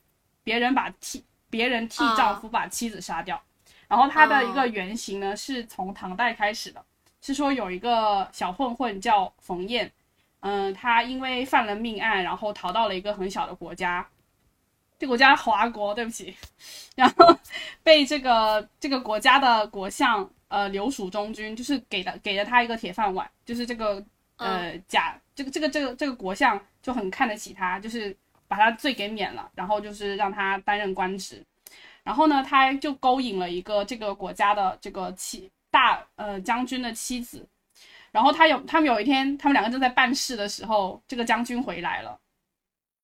[0.45, 3.43] 别人把替别人替丈夫把妻子杀掉。
[3.89, 6.85] 然后它的一个原型呢，是从唐代开始的，
[7.23, 9.91] 是说有一个小混混叫冯燕，
[10.41, 14.07] 嗯，他因为犯了命案，然后逃到了一个很小的国家，
[14.99, 16.37] 这国家华国，对不起，
[16.97, 17.35] 然后
[17.83, 20.29] 被这个这个国家的国相。
[20.49, 24.01] 呃，留蜀中军就是给了给了他一个铁饭碗，就是这个
[24.37, 28.17] 呃假这个这个这个这个国相就很看得起他，就是
[28.49, 31.45] 把他罪给免了，然后就是让他担任官职。
[32.03, 37.47] 然后呢，他就勾引了一个这个国家的这个妻大呃将军的妻子。
[38.13, 42.19] 然后他有他们有一天，他们两个正在办事的时候，这个将军回来了，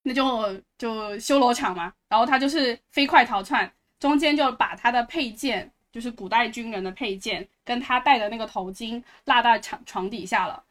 [0.05, 1.93] 那就就修罗场嘛。
[2.09, 10.63] 然后他就是飞快逃窜，中间就把他的佩剑，就是古代军人的佩剑，跟他戴的那个头巾落在床床底下了。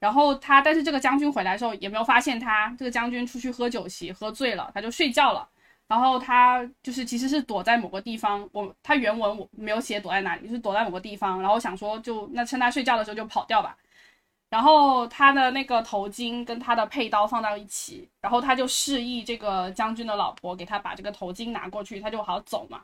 [0.00, 2.74] 然后他，但是这个将军回来的时候也没有发现他。
[2.78, 5.48] 这个将军出去喝酒席，喝醉了，他就睡觉了。
[5.88, 11.40] 然后他就是其实是躲在某个地方，我他原文我没有写躲在哪里，是躲在某个地方。
[11.40, 13.76] 然后想说就那趁他睡觉的时候就跑掉吧。
[14.50, 22.82] 然后他的那个头巾跟他的佩刀放到一起，然后他就示意这个将军的老婆给他把这个头巾拿过去，他就好走嘛。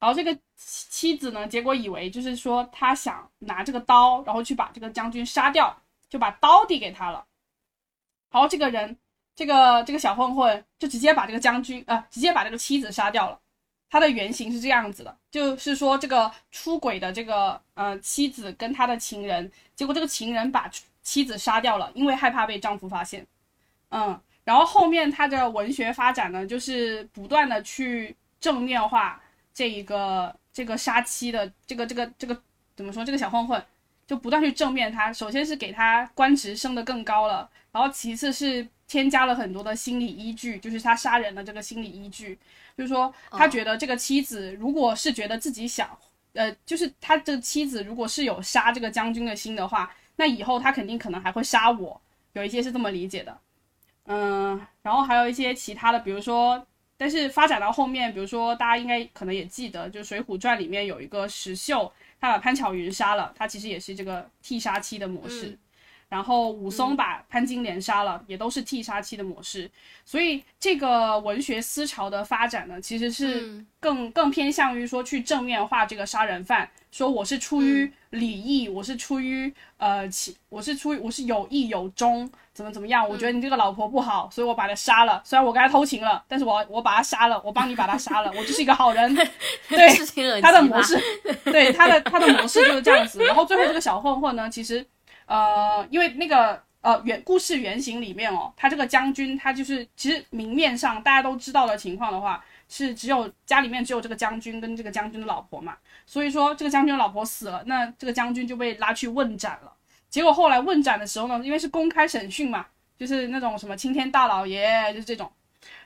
[0.00, 5.76] 然后这个妻子呢，结果以为就是说他想拿这个刀，然后去把这个将军杀掉，
[6.10, 7.24] 就把刀递给他了。
[8.30, 8.94] 然后这个人，
[9.34, 13.40] 这个这个小混混就直接把这个将军，呃，直接把这个妻子杀掉了。
[13.88, 20.70] 他的原型是这样子的，就是说这个出轨的这个呃妻子跟他的情人，结果这个情人把
[21.02, 23.26] 妻子杀掉了，因为害怕被丈夫发现。
[23.88, 29.20] 嗯，然后后面他的文学发展呢，就是不断的去正面化
[29.52, 32.42] 这一个这个杀妻的这个这个这个
[32.76, 33.60] 怎么说这个小混混，
[34.10, 35.12] 就不断去正面他。
[35.12, 42.36] 首先是给他官职升得更高了，然后其次是添加了很多的心理依据，就是他杀人的这个心理依据。
[42.76, 45.96] 就是说，他觉得这个妻子如果是觉得自己想，
[46.32, 52.00] 呃，就是他这个妻子如果是有杀这个将军的心的话，那以后他肯定可能还会杀我。
[52.32, 53.38] 有一些是这么理解的，
[54.06, 65.58] 嗯，然后还有一些其他的，比如说，但是发展到后面，比如说大家应该可能也记得，就《水浒传》里面有一个石秀，他把潘巧云杀了，他其实也是这个替杀妻的模式。
[66.10, 69.70] 然后武松把潘金莲杀了，也都是替杀妻的模式。
[70.04, 83.08] 所以这个文学思潮的发展呢，其实是更更偏向于说去正面化这个杀人犯，说我是出于礼义，我是出于呃其我是出于我是有义有忠，怎么怎么样？
[83.08, 85.22] 我觉得你这个老婆不好，所以我把她杀了。
[85.24, 89.14] 虽然我跟她偷情了，但是我我把她杀了，我帮你把她杀了， 我就是一个好人。
[89.70, 91.00] 对，他的模式，
[91.44, 93.22] 对他的他的模式就是这样子。
[93.24, 94.84] 然后最后这个小混混呢，其实。
[95.30, 109.72] 呃，因为那个呃原故事原型里面哦，他这个将军他就是其实明面上大家都知道的情况的话，是只有家里面只有这个将军跟这个将军的老婆嘛，所以说这个将军的老婆死了，那这个将军就被拉去问斩了。
[110.08, 112.66] 结果后来问斩的时候呢，因为是公开审讯嘛，
[112.98, 115.30] 就是那种什么青天大老爷就是这种，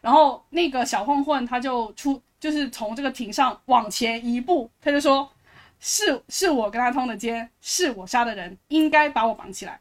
[0.00, 5.28] 然后那个小混混他就出就是从这个庭上往前一步，他就说。
[5.86, 9.78] 是是我跟他通的奸，是我杀的人，应该把我绑起来。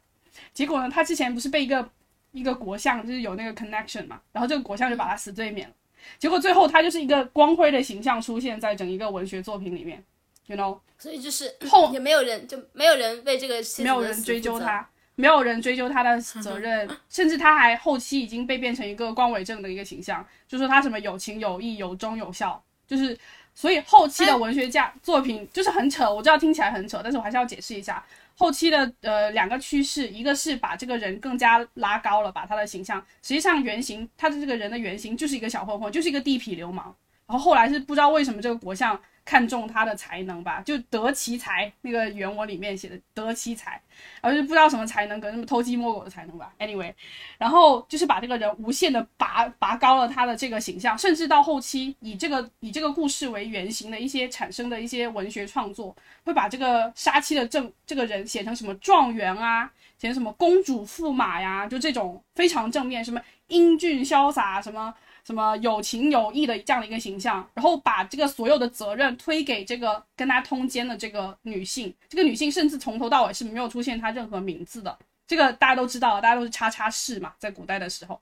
[0.54, 1.90] 结果呢，他之前不是被一个
[2.34, 5.74] 一个国相，就是有那个 connection 嘛，然后这个国相就把他死罪免了。
[6.20, 10.04] 结果最后他就是一个光辉的形象出现在整一个文学作品里面
[10.48, 10.78] ，you know。
[10.98, 14.86] 所以就是后也没有人就没有人为这个没有人追究他，
[15.16, 23.18] 没有人追究他的责任， 甚至他还后期已经被变成一个光伟正的一个形象，就说他什么有情有义有忠有孝，就是。
[23.56, 28.04] 所以后期的文学家作品就是很扯，我知道听起来很扯，但是我还是要解释一下
[28.36, 36.94] 后期的呃两个趋势，一个是把这个人更加拉高了，把他的形象，实际上原型他的这个人的原型就是一个小混混，就是一个地痞流氓，
[37.28, 39.00] 然后后来是不知道为什么这个国相。
[39.26, 43.82] 看中他的才能吧，就得其才，那个原文里面写的得其才，
[44.22, 46.54] 然后就不知道什么才能，可能什么偷鸡摸狗的才能吧。
[46.60, 46.94] Anyway，
[47.38, 55.96] 然后就是把这个人无限的拔拔高了他的这个形象，甚至到后期以这个以这个故事为原型的一些产生的一些文学创作，
[56.26, 64.94] 会把这个杀妻的正这个人写成什么状元啊，写成什么公主驸马呀，就这种非常正面，什么英俊潇洒什么。
[65.26, 78.20] 什么有情有义的这样的一个形象，然后把这个所有的责任推给这个跟他通奸的这个女性，这个女性甚至从头到尾是没有出现她任何名字的，这个大家都知道，大家都是叉叉氏嘛，在古代的时候，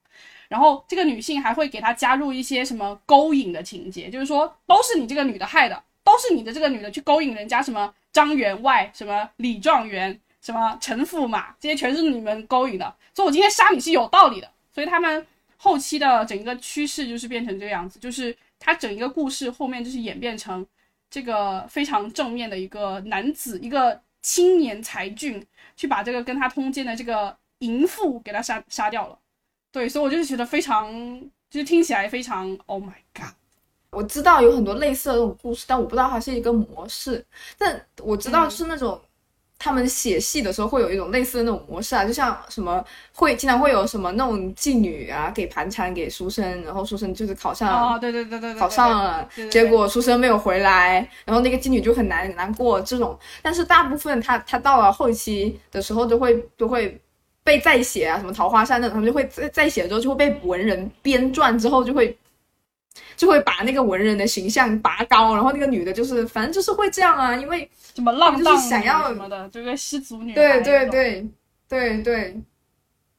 [0.47, 15.25] 然后这个女性还会给他加入一些什么勾引的情节，就是说都是你这个女的害的，都是你的这个女的去勾引人家什么张员外、什么李状元、什么陈驸马，这些全是你们勾引的，所以我今天杀你是有道理的，所以他们。
[15.63, 20.65] 后期的整个趋势就是变成这个样子，就是他整一个故事后面就是演变成
[21.07, 25.45] 这个非常正面的一个男子，一个青年才俊，
[25.75, 29.19] 去把这个跟他通奸的这个淫妇给他杀杀掉了。
[29.71, 30.91] 对，所以我就是觉得非常，
[31.47, 33.35] 就是听起来非常，Oh my god！
[33.91, 37.23] 我知道有很多类似的这种故事，但我不知道它是一个模式。
[37.55, 38.99] 但我知道是那种
[39.63, 42.83] 他们写戏的时候会有一种类似的那种模式啊，就像什么
[43.13, 53.15] 会经常会有什么那种妓女啊给盘缠给书生，然后书生就是考上哦，对对对对对，考上了，结果书生没有回来，然后那个妓女就很难难过这种。
[53.43, 56.99] 但是大部分他他到了后期的时候都会都会
[57.43, 62.17] 被再写啊，什么桃花扇那种，他们就会再再写之后就会被文人编撰之后就会
[63.15, 71.29] 就会把那个文人的形象拔高，然后那个女的就是反正就是会这样啊，因为什么浪就是荡想要什么的，这个失足女孩对对，对
[71.67, 72.41] 对对，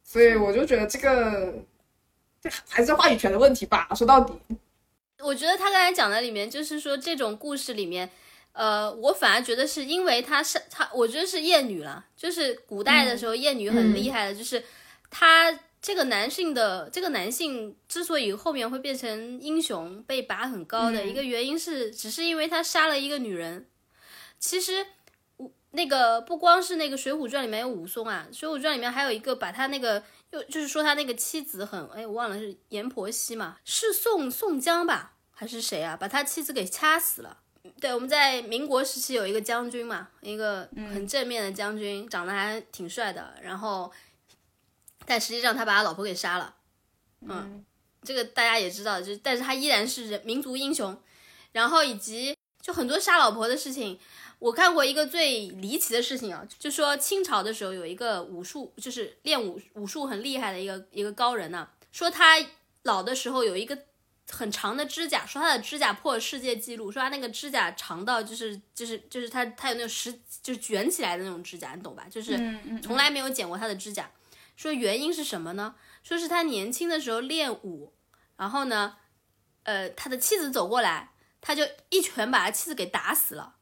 [0.02, 1.54] 所以我就觉得这个
[2.40, 4.34] 这还是话语权的问题吧，说到底。
[5.24, 8.10] 我觉得他刚才讲的里面，就是说这种故事里面，
[8.52, 14.60] 呃，我反而觉得是因为他是他，我觉得是厌女了，就是古代的时候厌女很厉害的，就是
[15.10, 23.66] 他这个男性的这个男性之所以后面会变成英雄，被拔很高的、一个原因是，只是因为他杀了一个女人。
[24.38, 24.86] 其实
[25.38, 35.96] 武那个不光是那个《水浒传》里面有武松啊，《水浒传》里面还有一个把他那个又就是说他那个妻子很哎，我忘了是阎婆惜嘛，是宋宋江吧，还是谁啊？
[35.96, 37.38] 把他妻子给掐死了。
[37.80, 43.90] 对，我们在民国时期有一个将军嘛，一个很正面的将军，长得还挺帅的，然后
[45.06, 46.54] 但实际上他把他老婆给杀了。
[47.20, 47.64] 嗯，
[48.02, 51.00] 这个大家也知道，就但是他依然是人民族英雄。
[51.52, 54.00] 然后以及就很多杀老婆的事情，
[54.38, 62.42] 我看过一个最离奇的事情啊，就说清朝的时候有一个武术，就是练武武术很厉害的一个一个高人呐、说他
[62.84, 63.78] 老的时候有一个
[64.30, 70.10] 很长的指甲，说他的指甲破了世界纪录，说他那个指甲长到就是就是就是他他有那种十
[70.42, 72.06] 就是卷起来的那种指甲，你懂吧？
[72.10, 72.38] 就是
[72.82, 74.10] 从来没有剪过他的指甲。
[74.56, 75.74] 说原因是什么呢？
[76.02, 77.94] 说是他年轻的时候练武，
[78.36, 78.96] 然后呢，
[79.62, 83.56] 呃，他的妻子走过来，他就一拳把他妻子给打死了，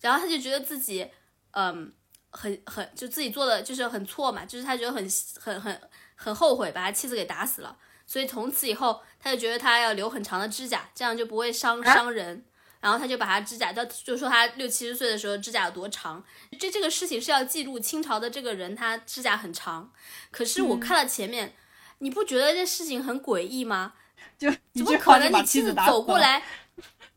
[0.00, 1.10] 然后他就觉得自己，
[1.52, 1.92] 嗯，
[2.30, 5.08] 很很就自己做的就是很错嘛，就是他觉得很
[5.40, 5.80] 很很
[6.14, 7.76] 很后悔把他妻子给打死了，
[8.06, 12.46] 所以从此以后他就觉得他要留很长的指甲，这样就不会伤啊伤人。
[12.82, 16.22] 然后他就把他指甲，他就说他六七十岁的时候指甲有多长，
[16.58, 19.92] 这这个事情是要记录清朝的这个人他指甲很长。
[20.32, 21.54] 可是我看了前面，
[21.98, 23.92] 你不觉得这事情很诡异吗？
[24.36, 26.42] 就一怎么可能你妻子走过来，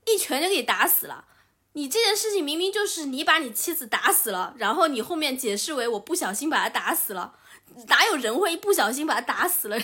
[0.05, 1.25] 一拳就给打死了？
[1.73, 7.33] 你这件事情明明就是你把你妻子打死了，然后你后面解释为我不小心把他打死了，
[7.87, 9.77] 哪有人会一不小心把他打死了？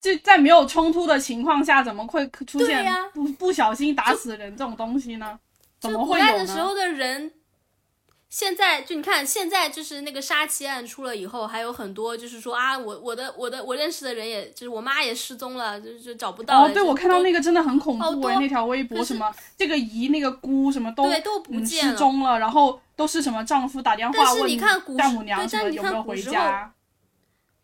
[0.00, 5.38] 就在没有冲突的情况下，怎么会出现不不小心打死人这种东西呢？
[5.80, 6.54] 怎就是么古代的会呢？
[6.54, 7.32] 时候的人，
[8.28, 16.68] 现在就你看，现在就是那个杀妻案出了以后，还有很多就是说啊，我我的我的我认识的人也，就是我妈也失踪了，就是找不到了。
[16.68, 21.92] 哦，对，我看到那个真的很恐怖那条微博什么这个姨那个姑什么都对都不嗯见了。
[21.92, 24.58] 失踪了，然后都是什么丈夫打电话问
[24.96, 25.42] 丈母娘
[25.72, 26.72] 有没有回家，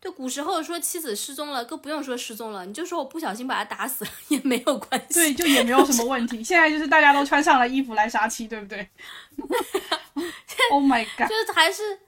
[0.03, 5.13] 对，古时候说妻子失踪了，更不用说失踪了，你就说我不小心把他打死了 也没有关系。
[5.13, 6.43] 对，就也没有什么问题。
[6.43, 8.85] 现在就是大家都穿上了衣服来杀妻，对不对？
[10.71, 11.29] Oh my god！
[11.29, 11.99] 就是还是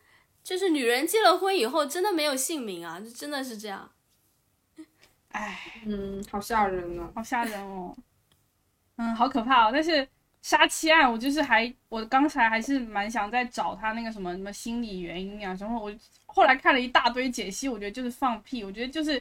[0.43, 3.89] 就是女人结了婚以后真的没有姓名啊，就真的是这样。
[5.31, 7.09] 哎，嗯，好吓人呢。
[7.15, 7.95] 好吓人哦。
[8.97, 9.69] 嗯，好可怕哦。
[9.71, 10.05] 但是
[10.45, 15.75] 杀妻案，我就是还，我刚才还是蛮想再找他那个什么什么心理原因啊什么。
[15.83, 15.91] 我
[16.27, 18.63] 后来看了一大堆解析，我觉得就是放屁。
[18.63, 19.19] 我觉得就是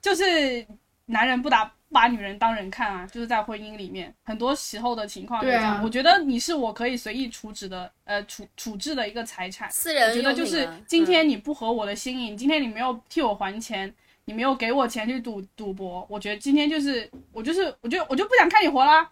[0.00, 0.66] 就是
[1.04, 5.62] 男人不打不把女人当人看啊，就是在婚姻里面很多时候的情况就这样。
[5.62, 9.70] 对啊我觉得你是我可以随意处置的，呃，处处置的一个财产。
[9.70, 13.94] 私我人用品觉得就是啊今嗯天你不合我的心意，今天你没有替我还钱，
[14.24, 19.06] 你没有给我钱去赌赌博，我觉得今天就是我就是我就我就不想看你活啦。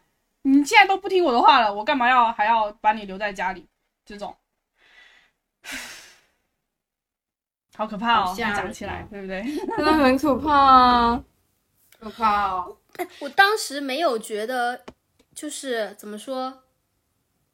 [0.47, 3.67] 你现在都不听我的话了，我干嘛要还要把你留在家里？
[4.05, 4.37] 这种，
[7.75, 8.25] 好可怕哦！
[8.27, 9.43] 好吓人讲起来，对不对？
[9.77, 11.25] 真的很可怕啊，
[11.99, 12.77] 可怕哦。
[13.21, 14.85] 我当时没有觉得，
[15.35, 16.63] 就是怎么说？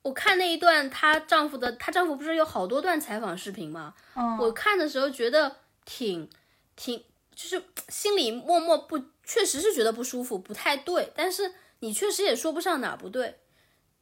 [0.03, 3.95] 我看那一段她丈夫的，她丈夫不是有好多段采访视频吗？
[4.15, 6.29] 嗯，我看的时候觉得挺
[6.75, 7.05] 挺，
[7.35, 11.13] 就是心里默默不，确实是觉得不舒服，不太对。
[11.15, 13.37] 但是你确实也说不上哪儿不对。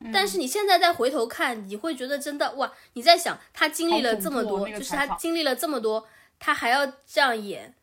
[0.01, 2.73] 嗯但是你现在再回头看，你会觉得真的哇！
[2.93, 6.07] 你在想，他经历了这么多，就是他经历了这么多，
[6.39, 7.75] 他还要这样演。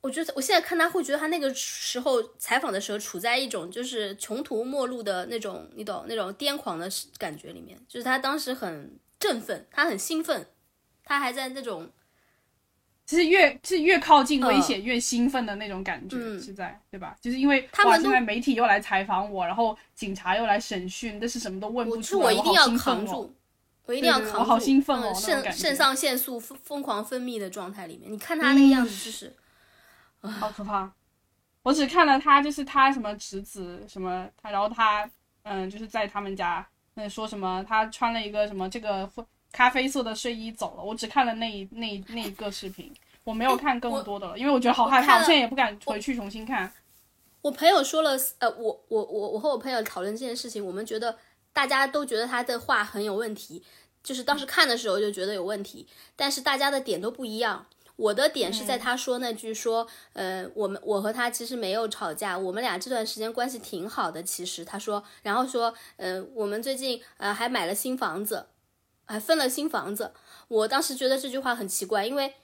[0.00, 6.88] 我觉得我现在看他会觉得他那个时候采访的时候处在一种就是穷途末路的那种，你懂那种癫狂的
[7.18, 10.46] 感觉里面，就是他当时很振奋，他很兴奋，
[11.02, 11.90] 他还在那种
[13.12, 17.14] 就是越是越靠近危险越兴奋的那种感觉，嗯是在对吧？
[17.20, 22.66] 就是因为哇，他们都现在媒体又来采访我，然后警察又来审讯，但是什么都问不出来，我一定要。
[22.78, 23.34] 扛住，
[23.84, 29.34] 我一定要扛住，我好兴奋哦肾肾上腺素疯疯狂分泌的状态里面，你看他那个样子就是，
[30.22, 30.90] 好可怕。
[31.62, 35.08] 我只看了他，就是他什么侄子什么他，然后他
[35.42, 39.06] 嗯，就是在他们家那说什么他穿了一个什么这个
[39.52, 40.82] 咖啡色的睡衣走了。
[40.82, 42.92] 我只看了那一那一那一个视频，
[43.22, 46.72] 我没有看更多的了，因为我觉得好害怕，我现在也不敢回去重新看。
[47.42, 51.18] 我朋友说了，呃，我我我我和我朋友讨论这件事情，我们觉得
[51.52, 53.62] 大家都觉得他的话很有问题，
[54.02, 57.66] 就是当时看的时候就觉得有问题，但是大家的点都不一样。
[57.96, 64.22] 我的点是在他说那句说，呃，我们我和他其实没有吵架，我们俩这段时间关系挺好的。
[64.22, 68.46] 其实他说，然后说，呃，我们最近呃还买了新房子，
[69.12, 70.12] 还分了新房子。
[70.48, 72.34] 我当时觉得这句话很奇怪，因为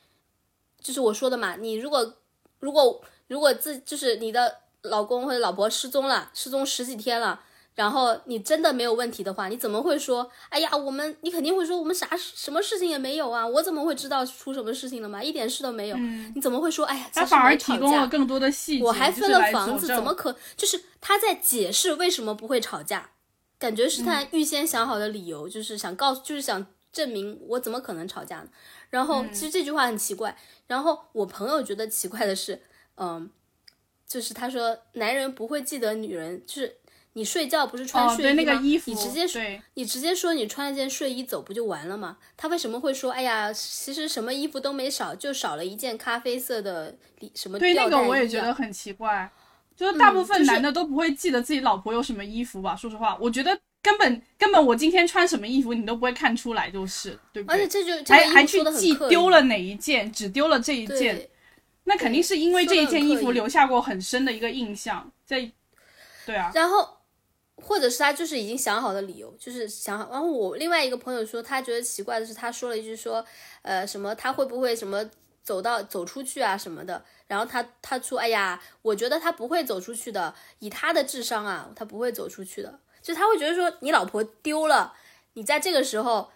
[0.80, 2.14] 就是我说的嘛，你如果
[2.60, 7.40] 如果如果自就是你的老公或者老婆失踪了，失踪十几天了。
[7.74, 10.28] 然后你真的没有问题的话，你怎么会说？
[10.48, 13.46] 哎呀，我们你肯定会说我们啥什么事情也没有啊！
[13.46, 15.22] 我怎么会知道出什么事情了嘛？
[15.22, 15.96] 一点事都没有。
[16.34, 16.84] 你怎么会说？
[16.86, 20.34] 哎呀，他反而提供架了更多的细节，我还分了房子，怎么可？
[20.56, 23.10] 就是他在解释为什么不会吵架，
[23.58, 28.48] 感觉是他预先想好的理由，就是想告诉，就是想证明我怎么可能吵架呢？
[28.90, 30.36] 然后其实这句话很奇怪。
[30.66, 32.62] 然后我朋友觉得奇怪的是，
[32.96, 33.30] 嗯，
[34.06, 36.76] 就是他说男人不会记得女人，就是
[37.14, 38.34] 你睡觉不是穿睡衣吗？
[38.34, 42.18] 那个衣服，你直接说，对你直接说你穿了件睡衣走不就完了吗？
[42.36, 49.30] 他为什么会说，哎呀，其实什么衣服都没少，就少了一件咖啡色的里什么对那个我也觉得很奇怪，
[49.78, 52.74] 就是大部分男的都不会记得自己老婆有什么衣服吧？
[52.74, 57.68] 说实话，我觉得根本根本我今天穿什么衣服你都不会看出来，就是对不对而且？
[57.68, 61.28] 这就这个还还去记丢了哪一件，只丢了这一件，
[61.84, 65.08] 那肯定是因为这一件衣服留下过很深的一个印象。
[65.24, 65.48] 在，
[66.26, 66.98] 对啊，然后
[67.54, 70.08] 或者是他就是已经想好的理由，就是想好。
[70.10, 73.24] 然后我另外一个朋友说，他觉得奇怪的是，他说了一句说，
[73.62, 75.08] 呃，什么他会不会什么
[75.48, 77.02] 走到走出去啊什么的。
[77.26, 82.78] 然后他他说，哎呀，我觉得他不会走出去的，以他的智商啊，他不会走出去的。
[83.00, 84.92] 就他会觉得说，你老婆丢了，
[85.32, 86.30] 你在这个时候，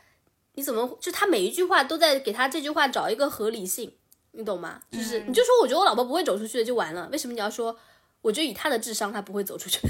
[0.55, 3.95] 你怎么就他每一句话都在给他这句话找一个合理性，
[4.31, 4.81] 你懂吗？
[4.91, 7.79] 就是你就说我觉得我老婆不会走出去的就完了，为什么你要说？
[8.23, 9.81] 我觉得以他的智商，他不会走出去。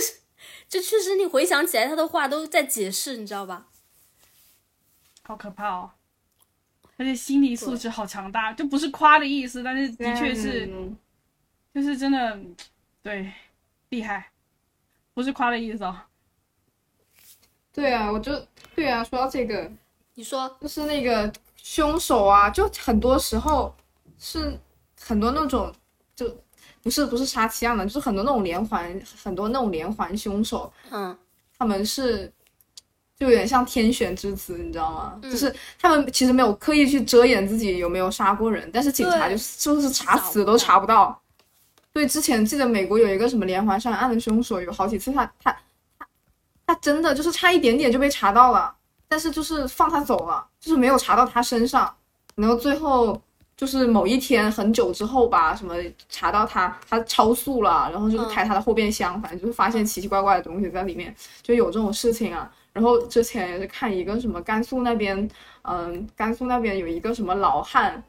[0.68, 3.66] 这确实，你回想起来，他的话都在解释，你知道吧？
[5.22, 5.90] 好可怕哦！
[6.96, 10.96] 而且心理素质好强大，就不是夸的意思，但是的确是，嗯
[11.74, 12.38] 就是真的，
[13.02, 13.32] 对，
[13.88, 14.30] 厉害，
[15.12, 15.96] 不是夸的意思哦。
[17.72, 18.32] 对啊，我就
[18.76, 19.68] 对啊，说到这个，
[20.14, 23.74] 你说，就是那个凶手啊，就很多时候
[24.16, 24.56] 是
[25.00, 25.74] 很多那种
[26.14, 26.32] 就
[26.80, 31.18] 不是不是杀妻案的，就是很多那种连环很多那种连环凶手，嗯，
[31.58, 32.32] 他们是
[33.18, 35.18] 就有点像天选之子，你知道吗？
[35.22, 41.16] 嗯就是他们其实没有刻意去遮掩自己有没有杀过人，但是警察就是就是查死都查不到。
[41.92, 45.56] 对，之前记得美国有一个什么连环杀人案的凶手，有好几次他他
[45.96, 46.06] 他
[46.66, 48.74] 他真的就是差一点点就被查到了，
[49.06, 51.94] 但是就是放他走了，就是没有查到他身上，
[52.34, 53.22] 然后最后
[53.56, 55.76] 就是某一天很久之后吧，什么
[56.08, 62.50] 查到他他超速了，然后就是开他的后备箱，反正就是发现奇奇怪怪的东西在里面，就有这种事情啊。
[62.74, 65.16] 然后之前也是看一个什么甘肃那边，
[65.62, 68.02] 嗯，甘肃那边有一个什么老汉，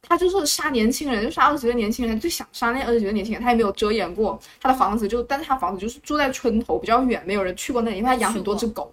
[0.00, 8.90] 他就是杀年轻人，就杀二十几个年轻人，就想杀那二十几个年轻人，他也没有遮掩过他的房子就，但是他房子就是住在村头比较远，没有人去过那里，因为他养很多只狗，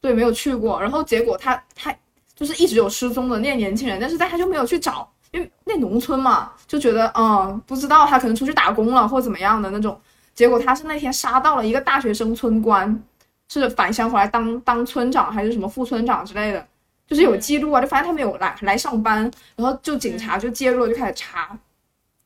[0.00, 0.80] 对，没有去过。
[0.82, 1.94] 然后结果他他
[2.34, 9.96] 就是一直有失踪的那些年轻人，但是但他就没有去找，因为那农村嘛，就觉得嗯不知道他可能出去打工了或怎么样的那种。
[10.34, 13.02] 结果他是那天杀到了一个大学生村官，
[13.48, 16.66] 是返乡回来当当村长还是什么副村长之类的，
[17.06, 21.58] 就是有记录啊，就发现他没有来来上班，然后就警察就介入了，就开始查。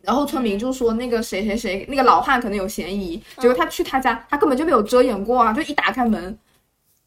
[0.01, 6.37] 然后村民就说那个谁谁谁那个老汉可能有嫌疑，结果他去他家，他根本就没有遮掩过啊，就一打开门，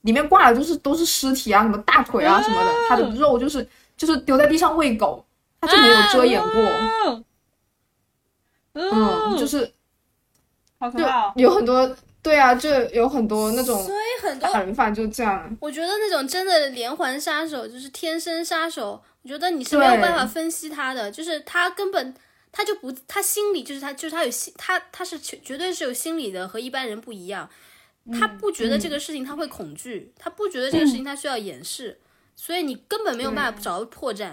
[0.03, 3.67] 里面挂的就是都是尸体啊，什么大腿啊什么的，他的肉就是
[3.97, 5.25] 就是丢在地上喂狗，
[5.59, 6.61] 他就没有遮掩过，
[7.11, 7.23] 哦，
[8.75, 9.73] 嗯，就是就
[10.79, 11.33] 好可怕哦！
[11.35, 11.93] 有很多
[12.25, 22.13] 对啊，就有很多那种所以很多杀人犯就这样，我觉得那种真的连环杀手，就是天生杀手，我觉得你是没有办法分析他的，就是他根本
[22.51, 27.47] 他就不，他心里就是他就是他有心，他他是绝绝对是有心理的，和一般人不一样。
[28.13, 31.99] 他不觉得这个事情他会恐惧，他不觉得这个事情他需要掩饰，
[32.35, 34.31] 所以你根本没有办法找到破绽，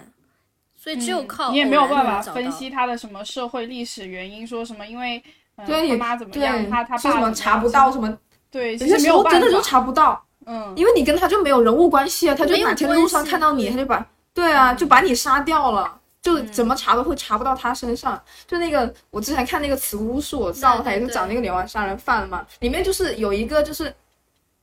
[0.74, 5.24] 所以只有靠你也没有办法分析他的什么社会历史原因，说什么因为、呃、
[5.66, 8.18] 对他妈怎么样，对，他他说什么爸怎么查不到什么，
[8.50, 9.38] 对，有些时其实没有办法。
[9.38, 15.98] 候真的就查不到，嗯，因为你跟他就没有人物关系啊，他就哪天路上看到你，他就把对啊，就把你杀掉了。
[16.20, 18.20] 就怎么查都会查不到他身上。
[18.46, 23.92] 就那个，我之前看那个《慈巫术》，我知道他也是讲那个连环杀人犯嘛，里面就是有一个就是。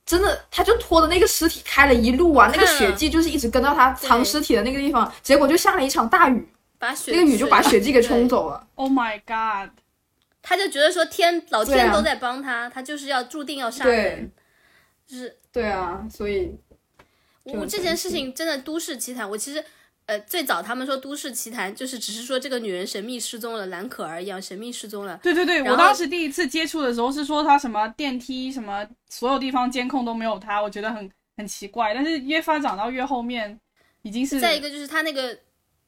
[0.06, 6.48] 真的，他就拖着那个尸体开了一路啊，那个血迹就是一直跟到他藏尸体的那个地方，结果就下了一场大雨，
[6.80, 8.66] 把血那个雨就把血迹给冲走了。
[8.74, 9.70] Oh my god！
[10.42, 14.30] 他就觉得说天老天都在帮他，他就是要注定要杀人，
[15.06, 16.54] 就是对啊，所以
[17.44, 19.64] 我这件事情真的都市奇谈，我其实。
[20.06, 25.16] 呃，最早他们说都市奇谈，就是只是说这个女人神秘失踪了，蓝可儿一样神秘失踪了。
[25.22, 31.94] 对对对，我当时第一次接触的时候是说她什么电梯什么所有地方监控都没有她，我觉得很很奇怪。
[31.94, 33.56] 但是越发展到越后面，
[34.02, 35.38] 已经是再一个就是她那个，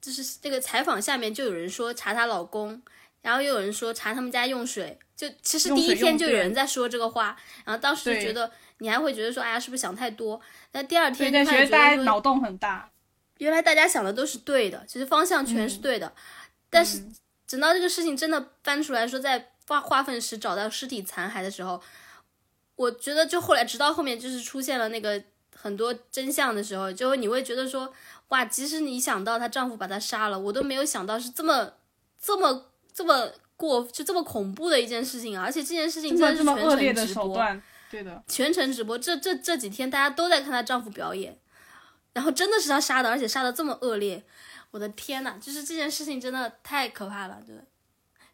[0.00, 2.80] 就是那个采访下面就有人说查她老公，
[3.22, 10.40] 然后又有人说查他们家用水，就其实第一天就有人在说这个话，然后当时就觉得你还会觉得说，哎呀，是不是想太多？
[10.72, 12.90] 那第二，天但觉得就觉得，大家脑洞很大。
[13.38, 16.12] 原来大家想的都是对的，其实方向全是对的，
[16.70, 17.02] 但是
[17.48, 21.82] 等到这个事情真的翻出来说，在化化粪池找到尸体残骸的时候，
[22.76, 25.22] 我觉得就后来直到后面就是出现了那个
[25.56, 27.92] 很多真相的时候，就会你会觉得说，
[28.28, 31.74] 哇，即使你想到她丈夫把她杀了，我都没有想到是这么
[32.20, 35.44] 这么这么过就这么恐怖的一件事情啊！
[35.44, 41.38] 而且这件事情真的是全程直播，手段，对的，全程直播，这这这几天大家都在看她丈夫表演，
[42.12, 44.22] 然后真的是她杀的，而且杀的这么恶劣，
[44.70, 47.56] 我的天呐，就是这件事情真的太可怕了，对，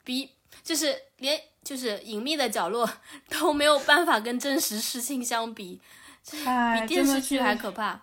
[0.05, 0.31] 比
[0.63, 2.89] 就是连就是隐秘的角落
[3.29, 5.81] 都没有办法跟真实事情相比，
[6.45, 8.03] 哎，比电视剧还可怕。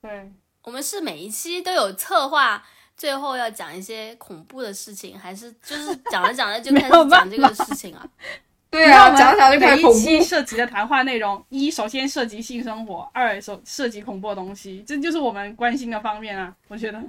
[0.00, 0.32] 对。
[0.64, 2.64] 我们是每一期都有策划，
[2.96, 8.06] 最后要讲一些恐怖的事情，还是就是讲着讲着就 开始没有办讲这个事情啊？
[8.70, 10.24] 对啊，讲着讲着就开始恐一期怖。
[10.24, 16.54] 涉及的谈话内容，一首先涉及性生活，二首涉及恐怖的东西，这就是我们关心的方面啊。
[16.68, 17.02] 我觉得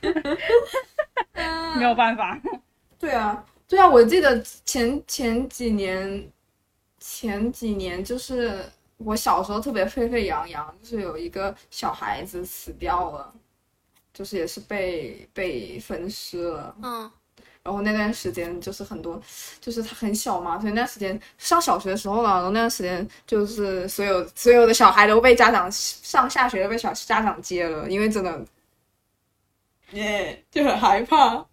[1.76, 2.40] 没有办法，
[2.98, 6.28] 对啊，对啊，我记得前前几年，
[6.98, 8.64] 前几年就是
[8.96, 13.32] 我小时候特别沸沸扬扬，就是有一个小孩子死掉了，
[14.14, 16.74] 就是也是被被分尸了。
[16.82, 17.10] 嗯，
[17.62, 19.20] 然后那段时间就是很多，
[19.60, 28.46] 就是他很小嘛，所以那段时间上小学的时候了，然后那段时间就是所有所有的小孩都被家长上下学都被小家长接了，因为真的，
[29.92, 31.44] 耶、就很害怕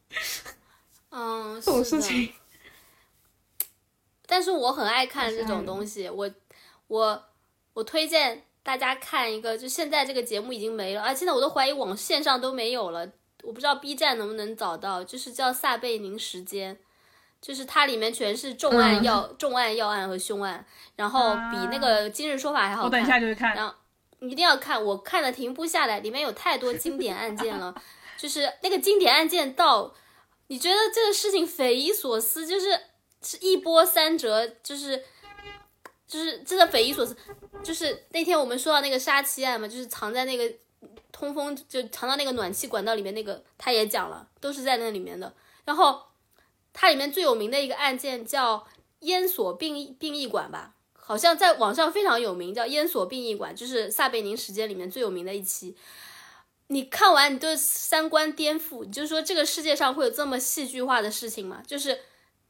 [1.10, 2.32] 嗯，这种事情。
[4.28, 6.30] 但是我很爱看这种东西，我
[6.88, 7.24] 我
[7.74, 13.08] 我推荐大家看一个，就现在这个节目已经没了，啊，现在我都怀疑网线上都没有了，
[13.44, 16.78] 我不知道 B 站能不能找到，就是叫撒贝宁时间，
[17.42, 20.64] 就是它里面全是重案嗯要、重案要案和凶案，
[20.96, 22.86] 然后比那个今日说法还好看。
[22.86, 23.56] 我等一下就去看。
[23.56, 23.74] 然后
[24.20, 27.74] 你一定要看，我看的停不下来，里面有太多经典案件了，
[28.16, 29.96] 就是那个经典案件到，
[30.48, 32.80] 你觉得这个事情匪夷所思，就是
[33.24, 35.04] 是一波三折，就是
[36.12, 37.16] 就是真的匪夷所思。
[37.64, 40.52] 就是那天我们说到那个杀妻案嘛，就是藏在那个
[41.12, 45.34] 通风，就藏到那个暖气管道里面那个，他也讲了，都是在那里面的。
[45.64, 46.02] 然后
[46.74, 48.68] 它里面最有名的一个案件叫
[49.02, 55.78] 烟锁殡殡仪馆吧，好像在网上非常有名，叫烟锁殡仪馆，就是撒贝宁时间里面最有名的一期。
[56.68, 61.62] 你看完你都三观颠覆，你就说这个世界上会有这么戏剧化的事情吗？
[61.68, 62.00] 就是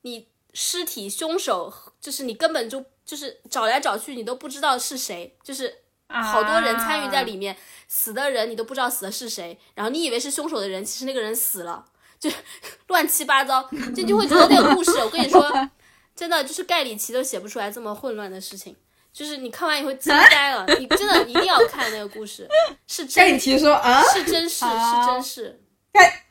[0.03, 5.73] 你尸体凶手，就是你根本就就是找来找去你都不知道是谁，就是
[6.07, 7.55] 好多人参与在里面，
[7.87, 11.85] 死的人你都不知道死的是谁，然后你以为是凶手的人，其实那个人死了，
[12.19, 12.29] 就
[12.87, 15.69] 乱七八糟，就就会觉得那个故事，我跟你说，
[16.15, 18.75] 真的就是盖里奇都写不出来这么混乱的事情。
[19.13, 22.47] 就是你看完以后惊呆了， 你真的一定要看那个故事，
[22.87, 25.61] 是真盖里奇说啊，是真事，是真事。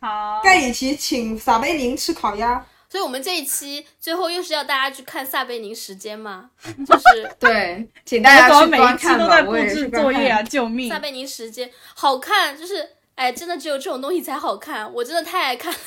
[0.01, 2.67] 好，盖里奇请撒贝宁吃烤鸭。
[2.91, 9.25] 所以我们这一期最后又是要大家去看撒贝宁时间嘛， 就是对，请大家去每一期观看吧。
[9.25, 10.99] 都在布置作业啊，救命撒！
[10.99, 15.79] 贝宁时间好看，就是哎，真的只有这种东西才好看，我真的太爱看了。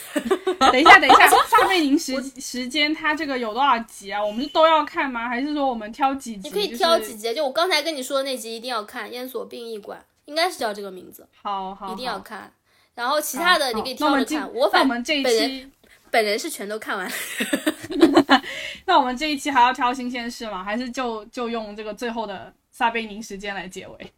[0.72, 4.24] 等一下，等一下， 撒贝宁时时间它这个有多少集啊？
[4.24, 5.28] 我们是都要看吗？
[5.28, 6.48] 还是说我们挑几集？
[6.48, 12.18] 你可以挑几集，就我刚才跟你说的那集一定要看，《烟锁殡仪馆》应该是叫这个名字，好好，一定要。
[12.20, 12.54] 看。
[12.96, 15.72] 然后其他的你可以挑着看，我反正这一本人期，
[16.14, 17.12] 本人是全都看完。
[18.86, 20.64] 那我们这一期还要挑新鲜事吗？
[20.64, 24.14] 还是就就用这个最后的撒贝宁时间来结尾？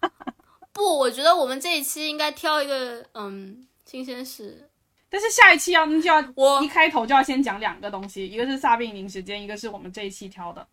[0.72, 4.70] 不，我觉得我们这一期应该挑一个嗯新鲜事。
[5.10, 10.66] 但是下一期要就要我一开头就要先讲两个东西，一个是撒贝宁时间，一个是我们这一期挑的。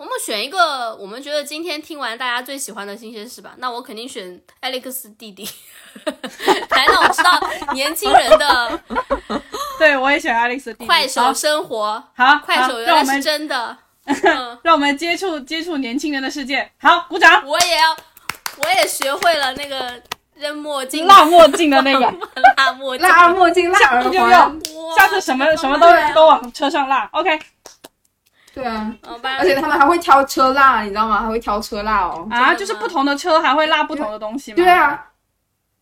[0.00, 3.52] 我们选一个我们觉得今天听完大家最喜欢的新鲜事吧。
[3.58, 5.46] 那我肯定选 Alex 弟弟，
[6.70, 7.38] 来让我知道
[7.74, 8.80] 年轻人的
[9.78, 10.86] 对我也选 Alex 弟弟。
[10.86, 13.76] 快手生活，好，快手原来是让我们真的。
[14.24, 16.72] 嗯，让我们接触接触年轻人的世界。
[16.80, 17.46] 好，鼓掌。
[17.46, 17.94] 我也要，
[18.56, 20.02] 我也学会了那个
[20.34, 22.10] 扔墨镜、辣墨镜的那个，
[22.56, 24.60] 辣墨镜，辣墨镜、辣耳环，
[24.96, 27.04] 下次什么什么都都往车上拉。
[27.12, 27.38] OK
[28.52, 28.92] 对啊，
[29.38, 31.20] 而且他们还会挑车蜡，你知道吗？
[31.20, 32.26] 还会挑车蜡哦。
[32.30, 34.56] 啊，吗就是不同的车还会拉不同的东西吗？
[34.56, 35.06] 对，啊，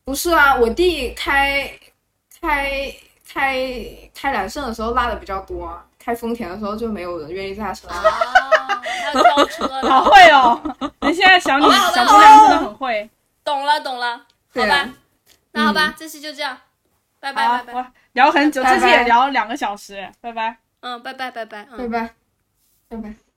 [0.04, 1.70] 不是啊，我弟开
[2.40, 2.92] 开
[3.32, 3.56] 开
[4.14, 7.96] 开揽胜的时候拉的比较多啊，开丰田的时候就没有人愿意在他车上。
[7.96, 8.10] 啊，
[8.82, 10.60] 还要挑车好，会哦！
[11.00, 13.08] 你现在小女好的小姑娘真的很会。
[13.42, 14.88] 懂了懂了，好对吧，
[15.52, 16.56] 那好吧嗯，这期就这样，
[17.18, 20.58] 拜拜拜，拜，聊很久，这期也聊了两个小时，拜拜。
[20.80, 22.00] 嗯，拜拜拜拜，嗯拜。
[22.00, 22.14] 拜，
[22.88, 23.27] 拜拜。